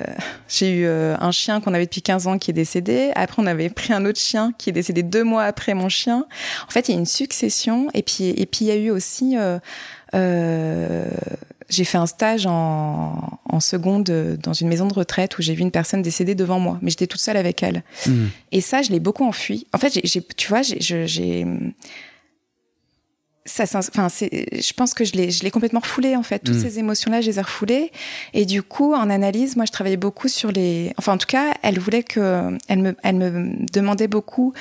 [0.49, 3.13] j'ai eu euh, un chien qu'on avait depuis 15 ans qui est décédé.
[3.15, 6.27] Après, on avait pris un autre chien qui est décédé deux mois après mon chien.
[6.67, 7.89] En fait, il y a une succession.
[7.95, 9.59] Et puis, et puis il y a eu aussi, euh,
[10.15, 11.05] euh,
[11.69, 14.11] j'ai fait un stage en, en seconde
[14.43, 17.07] dans une maison de retraite où j'ai vu une personne décédée devant moi, mais j'étais
[17.07, 17.85] toute seule avec elle.
[18.07, 18.31] Mhm.
[18.53, 19.67] Et ça, je l'ai beaucoup enfui.
[19.73, 21.47] En fait, j'ai, j'ai- tu vois, j'ai, j'ai,
[23.67, 26.39] ça, enfin, je pense que je l'ai, complètement refoulé en fait.
[26.41, 26.61] Toutes Mm.
[26.63, 27.91] ces émotions-là, je les ai refoulées.
[28.35, 30.93] Et du coup, en analyse, moi, je travaillais beaucoup sur les.
[30.99, 34.53] Enfin, en tout cas, elle voulait que, elle me, elle me demandait beaucoup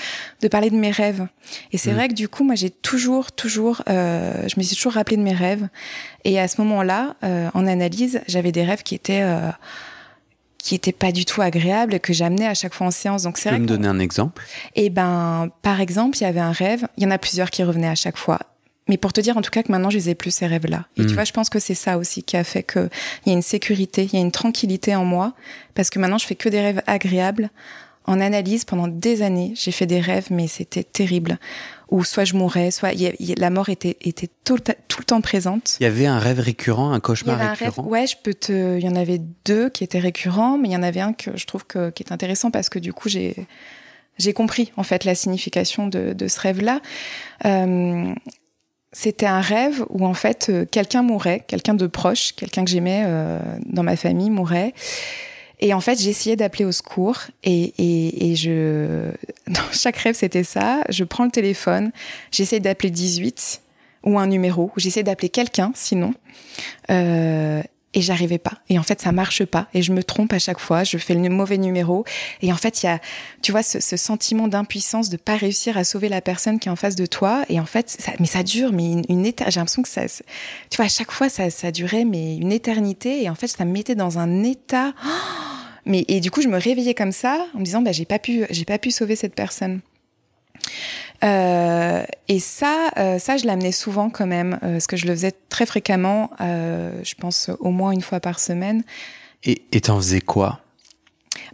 [0.42, 1.28] de parler de mes rêves.
[1.72, 1.96] Et c'est Mm.
[1.96, 5.22] vrai que du coup, moi, j'ai toujours, toujours, euh, je me suis toujours rappelé de
[5.24, 5.68] mes rêves.
[6.26, 9.50] Et à ce moment-là, euh, en analyse, j'avais des rêves qui étaient euh,
[10.62, 13.24] qui étaient pas du tout agréables et que j'amenais à chaque fois en séance.
[13.24, 14.44] Donc Tu c'est peux vrai me donner un exemple?
[14.76, 16.86] Et ben, par exemple, il y avait un rêve.
[16.98, 18.40] Il y en a plusieurs qui revenaient à chaque fois.
[18.90, 20.86] Mais pour te dire, en tout cas, que maintenant, je les ai plus ces rêves-là.
[20.98, 22.90] Et tu vois, je pense que c'est ça aussi qui a fait que
[23.26, 25.34] il y a une sécurité, il y a une tranquillité en moi,
[25.76, 27.50] parce que maintenant, je fais que des rêves agréables.
[28.06, 31.38] En analyse, pendant des années, j'ai fait des rêves, mais c'était terrible.
[31.92, 34.30] Où soit je mourais, soit il y a- il y a- la mort était était
[34.44, 35.78] tout le, ta- tout le temps présente.
[35.80, 37.60] Il y avait un rêve récurrent, un Il y cauchemar un rêve.
[37.70, 37.84] récurrent?
[37.88, 38.78] Ouais, je peux te.
[38.80, 41.38] Il y en avait deux qui étaient récurrents, mais il y en avait un que
[41.38, 43.36] je trouve que, qui est intéressant parce que du coup, j'ai
[44.18, 46.82] j'ai compris en fait la signification de, de ce rêve-là.
[47.46, 48.14] Euh,
[48.92, 53.04] C'était un rêve où en fait euh, quelqu'un mourait, quelqu'un de proche, quelqu'un que j'aimais
[53.06, 54.74] euh, dans ma famille mourait.
[55.62, 59.12] Et en fait, j'essayais d'appeler au secours et, et, et je
[59.48, 60.82] dans chaque rêve c'était ça.
[60.90, 61.92] Je prends le téléphone,
[62.32, 63.62] j'essaie d'appeler 18
[64.04, 66.14] ou un numéro, j'essaie d'appeler quelqu'un sinon.
[66.90, 67.62] Euh,
[67.94, 68.54] et j'arrivais pas.
[68.70, 69.68] Et en fait, ça marche pas.
[69.74, 70.84] Et je me trompe à chaque fois.
[70.84, 72.06] Je fais le mauvais numéro.
[72.42, 73.00] Et en fait, il y a,
[73.42, 76.76] tu vois, ce, sentiment d'impuissance de pas réussir à sauver la personne qui est en
[76.76, 77.44] face de toi.
[77.50, 80.76] Et en fait, ça, mais ça dure, mais une, une J'ai l'impression que ça, tu
[80.78, 83.24] vois, à chaque fois, ça, ça durait, mais une éternité.
[83.24, 84.94] Et en fait, ça me mettait dans un état.
[85.86, 88.20] mais et du coup, je me réveillais comme ça en me disant, bah, j'ai pas
[88.20, 89.82] pu, j'ai pas pu sauver cette personne.
[91.24, 95.14] Euh, et ça, euh, ça, je l'amenais souvent quand même, euh, parce que je le
[95.14, 98.84] faisais très fréquemment, je pense au moins une fois par semaine.
[99.44, 100.60] Et t'en faisais quoi?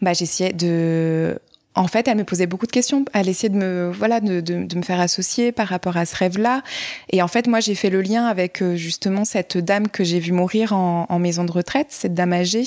[0.02, 1.40] Bah, j'essayais de.
[1.78, 3.04] En fait, elle me posait beaucoup de questions.
[3.14, 6.64] Elle essayait de me, voilà, de, de, me faire associer par rapport à ce rêve-là.
[7.12, 10.32] Et en fait, moi, j'ai fait le lien avec justement cette dame que j'ai vue
[10.32, 12.64] mourir en, en, maison de retraite, cette dame âgée,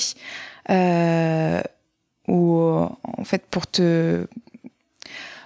[0.69, 1.61] euh,
[2.27, 4.27] où en fait, pour te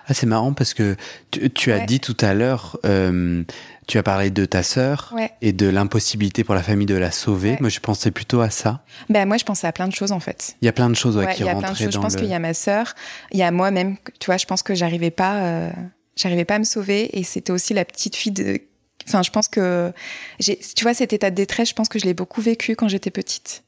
[0.07, 0.95] ah, c'est marrant parce que
[1.31, 3.43] tu, as dit tout à l'heure, euh,
[3.87, 7.57] tu as parlé de ta sœur et de l'impossibilité pour la famille de la sauver.
[7.59, 8.83] Moi, je pensais plutôt à ça.
[9.09, 10.55] Ben, moi, je pensais à plein de choses en fait.
[10.61, 12.39] Il y a plein de choses ouais, qui rentrent dans Je pense qu'il y a
[12.39, 12.93] ma sœur,
[13.31, 13.97] il y a moi-même.
[14.19, 15.71] Tu vois, je pense que j'arrivais pas, euh,
[16.15, 18.59] j'arrivais pas à me sauver et c'était aussi la petite fille de.
[19.07, 19.91] Enfin, je pense que
[20.39, 22.87] j'ai, tu vois, cet état de détresse, je pense que je l'ai beaucoup vécu quand
[22.87, 23.63] j'étais petite.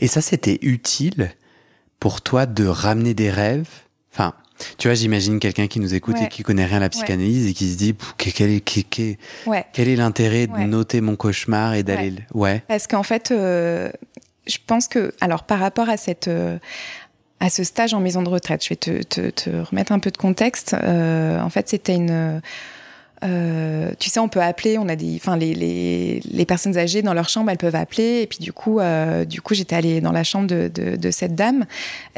[0.00, 1.32] Et ça, c'était utile
[2.00, 3.68] pour toi de ramener des rêves?
[4.12, 4.34] Enfin,
[4.78, 7.52] tu vois, j'imagine quelqu'un qui nous écoute et qui connaît rien à la psychanalyse et
[7.52, 12.14] qui se dit quel est, quel, est l'intérêt de noter mon cauchemar et d'aller.
[12.34, 12.62] Ouais.
[12.68, 13.90] Parce qu'en fait, euh,
[14.46, 16.28] je pense que, alors par rapport à cette.
[16.28, 16.58] Euh,
[17.42, 20.10] à ce stage en maison de retraite, je vais te, te, te remettre un peu
[20.10, 20.74] de contexte.
[20.74, 22.42] Euh, en fait, c'était une
[23.22, 27.02] euh, tu sais, on peut appeler, on a des, enfin les, les, les, personnes âgées
[27.02, 28.22] dans leur chambre, elles peuvent appeler.
[28.22, 31.10] Et puis du coup, euh, du coup, j'étais allée dans la chambre de, de, de
[31.10, 31.66] cette dame.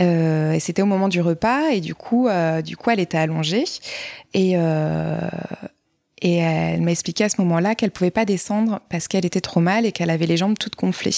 [0.00, 1.70] Euh, et c'était au moment du repas.
[1.70, 3.64] Et du coup, euh, du coup, elle était allongée.
[4.34, 5.18] Et euh,
[6.24, 9.58] et elle m'a expliqué à ce moment-là qu'elle pouvait pas descendre parce qu'elle était trop
[9.58, 11.10] mal et qu'elle avait les jambes toutes gonflées.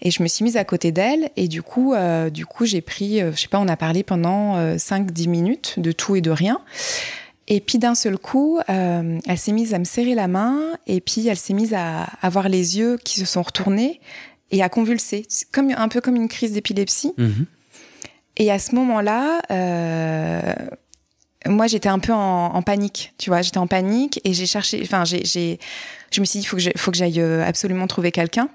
[0.00, 1.94] Et je me suis mise à côté d'elle et du coup,
[2.32, 6.16] du coup, j'ai pris, je sais pas, on a parlé pendant 5-10 minutes de tout
[6.16, 6.60] et de rien.
[7.54, 11.02] Et puis d'un seul coup, euh, elle s'est mise à me serrer la main et
[11.02, 14.00] puis elle s'est mise à avoir les yeux qui se sont retournés
[14.50, 17.12] et à convulser, comme un peu comme une crise d'épilepsie.
[17.18, 17.44] Mhm.
[18.38, 20.54] Et à ce moment-là, euh,
[21.44, 25.04] moi j'étais un peu en, panique, tu vois, j'étais en panique et j'ai cherché, enfin
[25.04, 25.22] j'ai,
[26.10, 28.48] je me suis dit il faut que faut que j'aille euh, absolument trouver quelqu'un.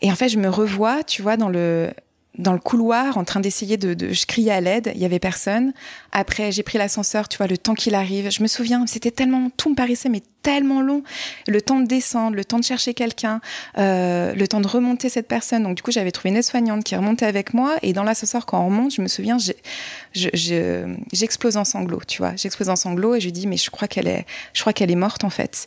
[0.00, 1.90] Et en fait, je me revois, tu vois, dans le
[2.38, 5.18] dans le couloir en train d'essayer de, de, je criais à l'aide, il y avait
[5.18, 5.72] personne.
[6.12, 8.30] Après, j'ai pris l'ascenseur, tu vois, le temps qu'il arrive.
[8.30, 11.02] Je me souviens, c'était tellement, tout me paraissait mais tellement long.
[11.48, 13.40] Le temps de descendre, le temps de chercher quelqu'un,
[13.78, 15.64] euh, le temps de remonter cette personne.
[15.64, 17.74] Donc du coup, j'avais trouvé une aide-soignante qui remontait avec moi.
[17.82, 19.38] Et dans l'ascenseur, quand on remonte, je me souviens,
[20.14, 22.36] j'explose en sanglots, tu vois.
[22.36, 24.96] J'explose en sanglots et je dis, mais je crois qu'elle est, je crois qu'elle est
[24.96, 25.66] morte en fait.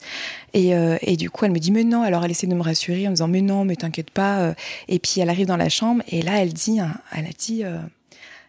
[0.53, 2.01] Et, euh, et, du coup, elle me dit, mais non.
[2.01, 4.39] Alors elle essaie de me rassurer en me disant, mais non, mais t'inquiète pas.
[4.39, 4.53] Euh.
[4.87, 6.79] Et puis elle arrive dans la chambre et là, elle dit,
[7.15, 7.77] elle a dit, euh,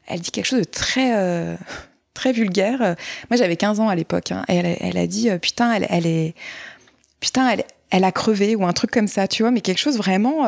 [0.06, 1.56] elle dit quelque chose de très
[2.14, 2.78] très vulgaire.
[3.30, 4.32] Moi, j'avais 15 ans à l'époque.
[4.32, 6.34] Hein, et elle, elle, a dit, putain, elle, elle est,
[7.20, 9.96] putain, elle, elle a crevé ou un truc comme ça, tu vois, mais quelque chose
[9.96, 10.46] vraiment.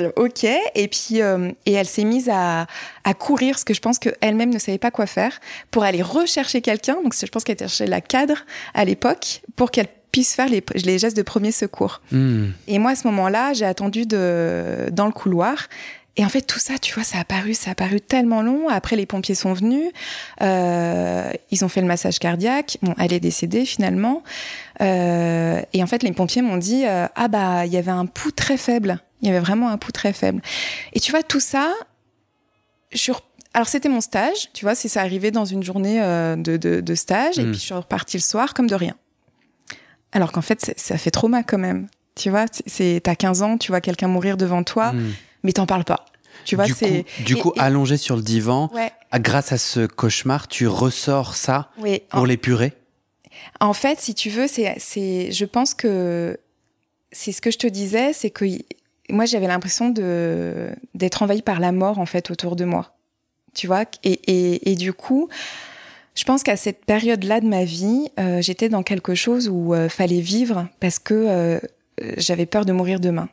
[0.00, 0.44] Euh, ok.
[0.74, 2.66] Et puis, euh, et elle s'est mise à,
[3.04, 6.60] à courir, parce que je pense qu'elle-même ne savait pas quoi faire, pour aller rechercher
[6.60, 6.96] quelqu'un.
[7.02, 8.44] Donc, je pense qu'elle était chercher la cadre
[8.74, 12.00] à l'époque pour qu'elle puisse faire les, les, gestes de premier secours.
[12.12, 12.50] Hmm.
[12.68, 15.68] Et moi, à ce moment-là, j'ai attendu de, dans le couloir.
[16.16, 18.68] Et en fait, tout ça, tu vois, ça a paru, ça a paru tellement long.
[18.68, 19.90] Après, les pompiers sont venus,
[20.42, 22.78] euh, ils ont fait le massage cardiaque.
[22.82, 24.22] Bon, elle est décédée finalement.
[24.80, 28.06] Euh, et en fait, les pompiers m'ont dit, euh, ah bah, il y avait un
[28.06, 29.00] pouls très faible.
[29.22, 30.40] Il y avait vraiment un pouls très faible.
[30.92, 31.72] Et tu vois, tout ça,
[32.92, 33.22] sur
[33.56, 36.80] alors c'était mon stage, tu vois, c'est ça arrivait dans une journée euh, de, de,
[36.80, 37.50] de, stage, et hmm.
[37.52, 38.94] puis je suis repartie le soir comme de rien.
[40.10, 41.86] Alors qu'en fait, ça fait trauma quand même.
[42.16, 44.92] Tu vois, c'est t'as 15 ans, tu vois quelqu'un mourir devant toi.
[44.92, 45.12] Hmm
[45.44, 46.06] mais t'en parles pas.
[46.44, 47.04] Tu vois, c'est.
[47.24, 48.70] Du coup, allongé sur le divan,
[49.14, 51.70] grâce à ce cauchemar, tu ressors ça
[52.10, 52.72] pour l'épurer
[53.60, 56.38] En fait, si tu veux, c'est, c'est, je pense que
[57.12, 58.44] c'est ce que je te disais, c'est que
[59.08, 62.96] moi, j'avais l'impression de d'être envahie par la mort en fait autour de moi.
[63.54, 65.28] Tu vois, et, et, et du coup.
[66.16, 69.88] Je pense qu'à cette période-là de ma vie, euh, j'étais dans quelque chose où euh,
[69.88, 71.58] fallait vivre parce que euh,
[72.18, 73.28] j'avais peur de mourir demain.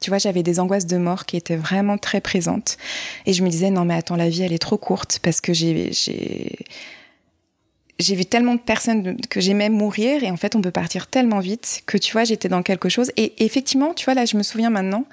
[0.00, 2.76] Tu vois, j'avais des angoisses de mort qui étaient vraiment très présentes.
[3.24, 5.52] Et je me disais, non, mais attends, la vie, elle est trop courte parce que
[5.52, 11.06] j'ai, j'ai, vu tellement de personnes que j'aimais mourir et en fait, on peut partir
[11.06, 13.10] tellement vite que tu vois, j'étais dans quelque chose.
[13.16, 15.06] Et effectivement, tu vois, là, je me souviens maintenant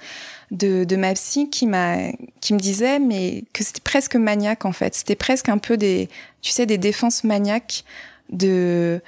[0.51, 2.11] de, de ma psy qui m'a,
[2.41, 4.95] qui me disait, mais que c'était presque maniaque en fait.
[4.95, 6.09] C'était presque un peu des,
[6.41, 7.86] tu sais, des défenses maniaques
[8.29, 9.01] de,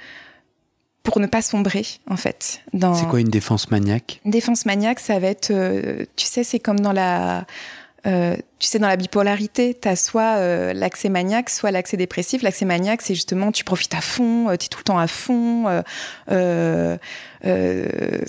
[1.06, 2.60] pour ne pas sombrer, en fait.
[2.72, 2.94] Dans...
[2.94, 4.20] C'est quoi une défense maniaque?
[4.24, 7.46] Défense maniaque, ça va être, euh, tu sais, c'est comme dans la,
[8.06, 12.42] euh, tu sais, dans la bipolarité, tu as soit euh, l'accès maniaque, soit l'accès dépressif.
[12.42, 15.66] L'accès maniaque, c'est justement, tu profites à fond, tu es tout le temps à fond.
[16.28, 16.34] c'est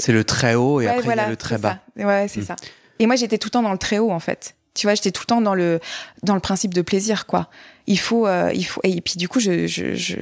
[0.09, 1.79] le très haut et après, il y a le très bas.
[1.97, 2.45] Ouais, c'est hmm.
[2.45, 2.55] ça.
[2.99, 4.53] Et moi, j'étais tout le temps dans le très haut, en fait.
[4.75, 5.79] Tu vois, j'étais tout le temps dans le,
[6.21, 7.49] dans le principe de plaisir, quoi.
[7.87, 10.15] Il faut, il faut, et puis du coup, je, je, je...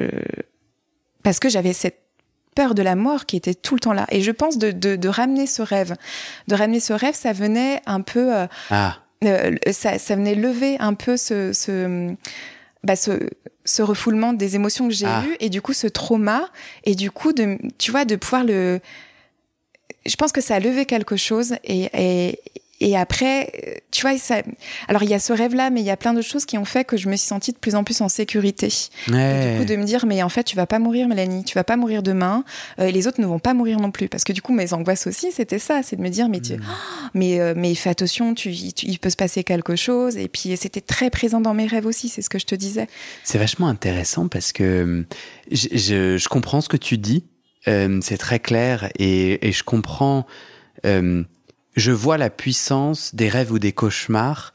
[1.22, 2.05] parce que j'avais cette
[2.56, 4.08] peur de la mort qui était tout le temps là.
[4.10, 5.96] Et je pense de, de, ramener ce rêve,
[6.48, 8.98] de ramener ce rêve, ça venait un peu, euh, ah.
[9.24, 12.14] Euh, ça, ça, venait lever un peu ce, ce,
[12.84, 13.30] bah, ce,
[13.64, 15.24] ce refoulement des émotions que j'ai ah.
[15.26, 16.50] eues et du coup ce trauma
[16.84, 18.80] et du coup de, tu vois, de pouvoir le,
[20.06, 22.40] je pense que ça a levé quelque chose et, et,
[22.82, 24.42] et après, tu vois, ça...
[24.90, 26.66] alors il y a ce rêve-là, mais il y a plein d'autres choses qui ont
[26.66, 28.68] fait que je me suis sentie de plus en plus en sécurité.
[29.08, 31.64] du coup, de me dire, mais en fait, tu vas pas mourir, Mélanie, tu vas
[31.64, 32.44] pas mourir demain,
[32.80, 34.10] euh, et les autres ne vont pas mourir non plus.
[34.10, 36.56] Parce que du coup, mes angoisses aussi, c'était ça, c'est de me dire, mais, tu...
[36.56, 36.64] Hmm.
[37.14, 40.18] mais, euh, mais fais attention, tu, il peut se passer quelque chose.
[40.18, 42.88] Et puis, c'était très présent dans mes rêves aussi, c'est ce que je te disais.
[43.24, 45.06] C'est vachement intéressant parce que
[45.50, 47.24] je, je, je comprends ce que tu dis,
[47.70, 50.26] euh, c'est très clair, et, et je comprends
[51.76, 54.54] je vois la puissance des rêves ou des cauchemars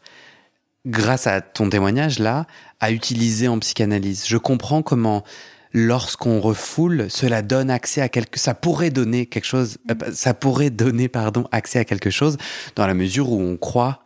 [0.87, 2.47] grâce à ton témoignage là,
[2.81, 4.27] à utiliser en psychanalyse.
[4.27, 5.25] Je comprends comment
[5.73, 10.71] lorsqu'on refoule, cela donne accès à quelque, ça pourrait donner quelque chose, euh, ça pourrait
[10.71, 12.39] donner, pardon, accès à quelque chose
[12.77, 14.03] dans la mesure où on croit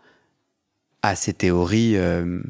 [1.03, 2.43] à ces théories, euh,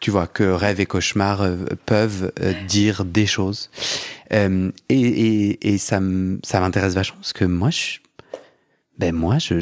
[0.00, 2.32] tu vois, que rêves et cauchemars euh, peuvent
[2.66, 3.70] dire des choses.
[4.30, 7.98] et, et, et ça m'intéresse vachement parce que moi, je,
[8.98, 9.58] ben moi, je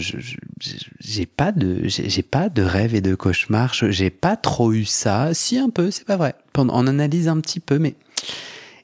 [0.98, 3.74] j'ai pas de j'ai pas de rêve et de cauchemar.
[3.74, 5.34] J'ai pas trop eu ça.
[5.34, 6.34] Si un peu, c'est pas vrai.
[6.56, 7.94] On analyse un petit peu, mais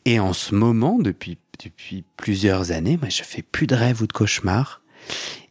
[0.05, 4.07] et en ce moment, depuis depuis plusieurs années, moi, je fais plus de rêves ou
[4.07, 4.83] de cauchemars.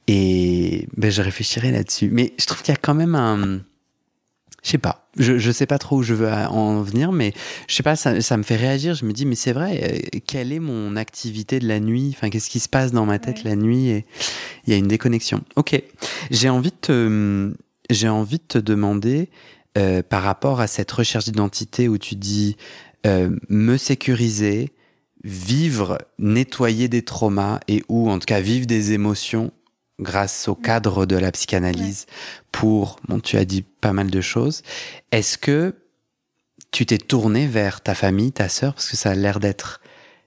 [0.07, 2.09] Et ben je réfléchirai là-dessus.
[2.11, 3.61] Mais je trouve qu'il y a quand même un
[4.63, 5.00] je sais pas.
[5.17, 7.33] Je, je sais pas trop où je veux en venir, mais
[7.67, 8.95] je sais pas, ça, ça me fait réagir.
[8.95, 12.13] Je me dis, mais c'est vrai, euh, quelle est mon activité de la nuit?
[12.15, 13.89] Enfin, qu'est-ce qui se passe dans ma tête la nuit?
[13.89, 14.05] Et
[14.65, 15.41] il y a une déconnexion.
[15.57, 15.81] Ok,
[16.29, 17.53] j'ai envie de te,
[17.89, 19.29] j'ai envie de te demander
[19.77, 22.55] euh, par rapport à cette recherche d'identité où tu dis
[23.05, 24.69] euh, me sécuriser,
[25.23, 29.51] vivre, nettoyer des traumas et ou en tout cas vivre des émotions
[30.01, 32.05] grâce au cadre de la psychanalyse
[32.51, 34.63] pour, bon, tu as dit pas mal de choses.
[35.11, 35.75] Est-ce que
[36.71, 39.81] tu t'es tourné vers ta famille, ta sœur, parce que ça a l'air d'être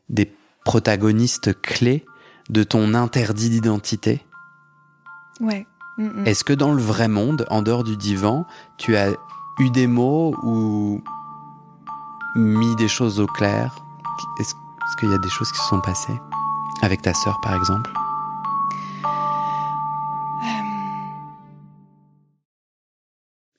[0.08, 0.32] des
[0.64, 2.04] protagonistes clés
[2.50, 4.24] de ton interdit d'identité?
[5.40, 5.66] Ouais.
[5.98, 6.26] Mm, mm.
[6.26, 8.46] Est-ce que dans le vrai monde, en dehors du divan,
[8.78, 9.10] tu as
[9.58, 11.02] eu des mots ou
[12.36, 13.76] mis des choses au clair?
[14.40, 14.54] Est-ce
[14.98, 16.20] qu'il y a des choses qui se sont passées
[16.82, 17.90] avec ta sœur, par exemple?